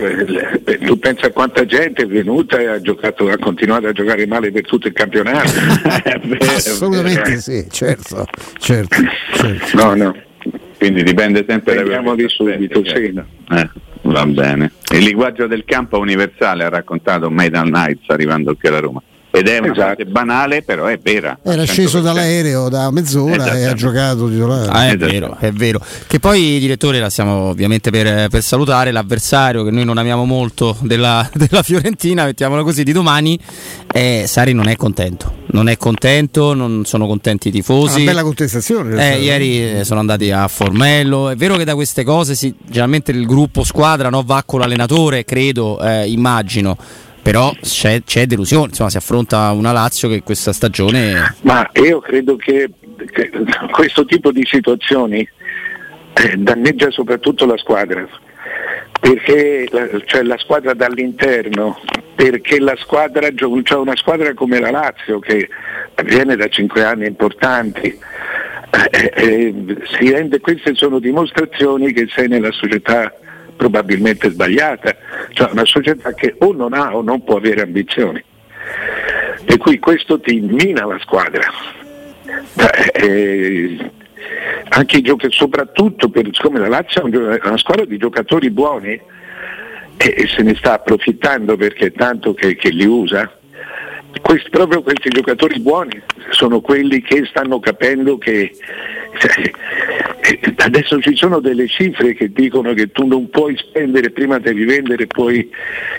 eh, 0.64 0.78
tu 0.78 0.98
pensa 0.98 1.26
a 1.26 1.30
quanta 1.30 1.64
gente 1.64 2.02
è 2.02 2.06
venuta 2.06 2.58
e 2.58 2.66
ha 2.66 2.80
giocato 2.80 3.28
ha 3.28 3.38
continuato 3.38 3.86
a 3.86 3.92
giocare 3.92 4.26
male 4.26 4.50
per 4.50 4.62
tutto 4.66 4.88
il 4.88 4.92
campionato 4.92 5.48
assolutamente 6.56 7.40
sì, 7.40 7.66
certo, 7.70 8.26
certo, 8.58 8.96
certo. 9.34 9.76
no 9.76 9.94
no 9.94 10.16
Quindi 10.78 11.04
dipende 11.04 11.44
sempre 11.46 11.74
da 11.74 11.82
Vediamo 11.82 12.14
quello 12.14 12.16
di 12.16 12.22
che 12.22 12.28
ti 12.28 12.34
subito, 12.34 12.82
certo. 12.82 13.24
Eh, 13.50 13.70
va 14.02 14.26
bene. 14.26 14.72
Il 14.92 15.04
linguaggio 15.04 15.46
del 15.46 15.64
campo 15.64 15.98
universale 15.98 16.64
ha 16.64 16.68
raccontato 16.68 17.30
Maidan 17.30 17.68
Nights 17.68 18.08
arrivando 18.08 18.56
qui 18.56 18.68
alla 18.68 18.80
Roma. 18.80 19.00
Ed 19.34 19.48
è 19.48 19.58
una 19.60 19.72
Esatto. 19.72 20.04
banale, 20.06 20.62
però 20.62 20.84
è 20.86 20.98
vera. 21.02 21.38
Era 21.42 21.64
sceso 21.64 21.98
100%. 22.00 22.02
dall'aereo 22.02 22.68
da 22.68 22.90
mezz'ora 22.90 23.56
e 23.56 23.64
ha 23.64 23.72
giocato 23.72 24.28
titolare. 24.28 24.68
Ah, 24.70 24.84
è 24.84 24.94
Esatto. 24.94 25.06
vero, 25.10 25.36
è 25.40 25.50
vero. 25.52 25.80
Che 26.06 26.20
poi, 26.20 26.58
direttore, 26.58 27.00
la 27.00 27.08
stiamo 27.08 27.48
ovviamente 27.48 27.90
per, 27.90 28.28
per 28.28 28.42
salutare 28.42 28.90
l'avversario 28.92 29.64
che 29.64 29.70
noi 29.70 29.86
non 29.86 29.96
amiamo 29.96 30.26
molto 30.26 30.76
della, 30.82 31.26
della 31.32 31.62
Fiorentina, 31.62 32.26
mettiamola 32.26 32.62
così, 32.62 32.82
di 32.84 32.92
domani. 32.92 33.38
Eh, 33.90 34.24
Sari 34.26 34.52
non 34.52 34.68
è 34.68 34.76
contento, 34.76 35.32
non 35.46 35.68
è 35.70 35.78
contento, 35.78 36.52
non 36.52 36.84
sono 36.84 37.06
contenti 37.06 37.48
i 37.48 37.50
Una 37.52 37.60
tifosi. 37.60 38.04
bella 38.04 38.22
contestazione. 38.22 38.90
Eh, 38.90 38.96
realtà. 38.96 39.16
ieri 39.16 39.78
eh, 39.78 39.84
sono 39.84 40.00
andati 40.00 40.30
a 40.30 40.46
Formello. 40.46 41.30
È 41.30 41.36
vero 41.36 41.56
che 41.56 41.64
da 41.64 41.74
queste 41.74 42.04
cose 42.04 42.34
si- 42.34 42.54
generalmente 42.66 43.12
il 43.12 43.24
gruppo 43.24 43.64
squadra 43.64 44.10
no, 44.10 44.22
va 44.26 44.42
con 44.44 44.60
l'allenatore, 44.60 45.24
credo, 45.24 45.80
eh, 45.80 46.06
immagino. 46.10 46.76
Però 47.22 47.52
c'è, 47.60 48.02
c'è 48.04 48.26
delusione, 48.26 48.68
insomma, 48.68 48.90
si 48.90 48.96
affronta 48.96 49.50
una 49.52 49.72
Lazio 49.72 50.08
che 50.08 50.22
questa 50.22 50.52
stagione 50.52 51.36
ma 51.42 51.68
io 51.74 52.00
credo 52.00 52.36
che, 52.36 52.68
che 53.12 53.30
questo 53.70 54.04
tipo 54.04 54.32
di 54.32 54.44
situazioni 54.44 55.26
eh, 56.14 56.36
danneggia 56.36 56.90
soprattutto 56.90 57.46
la 57.46 57.56
squadra. 57.56 58.06
Perché 59.00 59.68
la, 59.70 59.88
cioè 60.04 60.22
la 60.22 60.38
squadra 60.38 60.74
dall'interno 60.74 61.80
perché 62.14 62.60
la 62.60 62.76
squadra 62.76 63.28
c'è 63.30 63.74
una 63.74 63.96
squadra 63.96 64.34
come 64.34 64.60
la 64.60 64.70
Lazio 64.70 65.18
che 65.18 65.48
viene 66.04 66.36
da 66.36 66.46
cinque 66.48 66.84
anni 66.84 67.06
importanti 67.06 67.98
eh, 68.90 69.12
eh, 69.14 69.76
si 69.98 70.10
rende, 70.10 70.40
queste 70.40 70.74
sono 70.74 70.98
dimostrazioni 70.98 71.92
che 71.92 72.08
sei 72.10 72.28
nella 72.28 72.52
società 72.52 73.12
probabilmente 73.62 74.28
sbagliata, 74.28 74.96
cioè 75.30 75.52
una 75.52 75.64
società 75.64 76.12
che 76.14 76.34
o 76.40 76.52
non 76.52 76.72
ha 76.72 76.96
o 76.96 77.00
non 77.00 77.22
può 77.22 77.36
avere 77.36 77.62
ambizioni. 77.62 78.20
Per 79.44 79.56
cui 79.58 79.78
questo 79.78 80.18
ti 80.18 80.40
mina 80.40 80.84
la 80.84 80.98
squadra. 80.98 81.44
Eh, 82.92 83.90
anche 84.70 84.96
i 84.96 85.02
giochi, 85.02 85.28
soprattutto 85.30 86.08
per, 86.08 86.28
siccome 86.32 86.58
la 86.58 86.66
Lazio 86.66 87.06
è 87.06 87.40
una 87.46 87.56
squadra 87.56 87.84
di 87.84 87.98
giocatori 87.98 88.50
buoni 88.50 88.90
e, 88.90 89.00
e 89.96 90.26
se 90.26 90.42
ne 90.42 90.56
sta 90.56 90.74
approfittando 90.74 91.56
perché 91.56 91.86
è 91.86 91.92
tanto 91.92 92.34
che, 92.34 92.56
che 92.56 92.70
li 92.70 92.86
usa. 92.86 93.30
Questi- 94.20 94.50
proprio 94.50 94.82
questi 94.82 95.08
giocatori 95.08 95.60
buoni 95.60 96.02
sono 96.30 96.60
quelli 96.60 97.00
che 97.00 97.24
stanno 97.26 97.60
capendo 97.60 98.18
che 98.18 98.54
cioè, 99.18 99.50
adesso 100.56 101.00
ci 101.00 101.16
sono 101.16 101.40
delle 101.40 101.66
cifre 101.66 102.14
che 102.14 102.32
dicono 102.32 102.74
che 102.74 102.90
tu 102.90 103.06
non 103.06 103.28
puoi 103.30 103.56
spendere 103.56 104.10
prima 104.10 104.38
devi 104.38 104.64
vendere 104.64 105.06
poi 105.06 105.50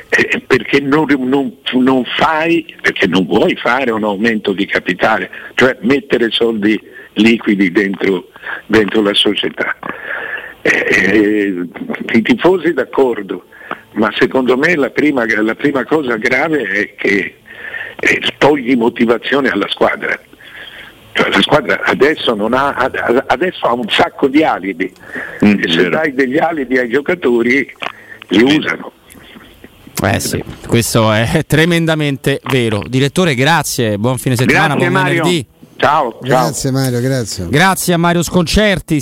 eh, 0.09 0.41
perché 0.45 0.79
non, 0.79 1.05
non- 1.17 1.57
non 1.73 2.03
fai 2.05 2.73
perché 2.81 3.07
non 3.07 3.25
vuoi 3.25 3.55
fare 3.55 3.91
un 3.91 4.03
aumento 4.03 4.53
di 4.53 4.65
capitale 4.65 5.29
cioè 5.55 5.77
mettere 5.81 6.29
soldi 6.31 6.79
liquidi 7.13 7.71
dentro, 7.71 8.29
dentro 8.65 9.01
la 9.01 9.13
società. 9.13 9.75
Eh, 10.61 11.67
i 12.13 12.21
tifosi 12.21 12.73
d'accordo 12.73 13.45
ma 13.93 14.11
secondo 14.17 14.57
me 14.57 14.75
la 14.75 14.89
prima, 14.89 15.25
la 15.41 15.55
prima 15.55 15.83
cosa 15.83 16.15
grave 16.15 16.63
è 16.63 16.95
che 16.95 17.35
eh, 17.99 18.21
togli 18.37 18.75
motivazione 18.75 19.49
alla 19.49 19.67
squadra 19.67 20.17
la 21.13 21.41
squadra 21.41 21.81
adesso, 21.83 22.33
non 22.35 22.53
ha, 22.53 22.73
ad- 22.73 23.23
adesso 23.27 23.65
ha 23.67 23.73
un 23.73 23.87
sacco 23.89 24.27
di 24.27 24.43
alibi 24.43 24.91
Mm, 25.45 25.59
e 25.59 25.69
se 25.69 25.75
vero. 25.77 25.89
dai 25.89 26.13
degli 26.13 26.37
alibi 26.37 26.77
ai 26.77 26.89
giocatori 26.89 27.71
li 28.29 28.41
usano. 28.43 28.91
Eh 30.05 30.19
sì, 30.19 30.43
questo 30.67 31.11
è 31.13 31.43
tremendamente 31.47 32.41
vero. 32.51 32.81
Direttore, 32.87 33.35
grazie, 33.35 33.97
buon 33.97 34.17
fine 34.17 34.35
settimana, 34.35 34.75
Grazie, 34.75 34.89
buon 34.89 35.01
Mario. 35.01 35.23
venerdì. 35.23 35.45
Ciao, 35.77 36.11
ciao. 36.11 36.19
Grazie 36.21 36.71
Mario, 36.71 37.01
grazie. 37.01 37.47
Grazie 37.49 37.93
a 37.93 37.97
Mario 37.97 38.23
Sconcerti. 38.23 39.01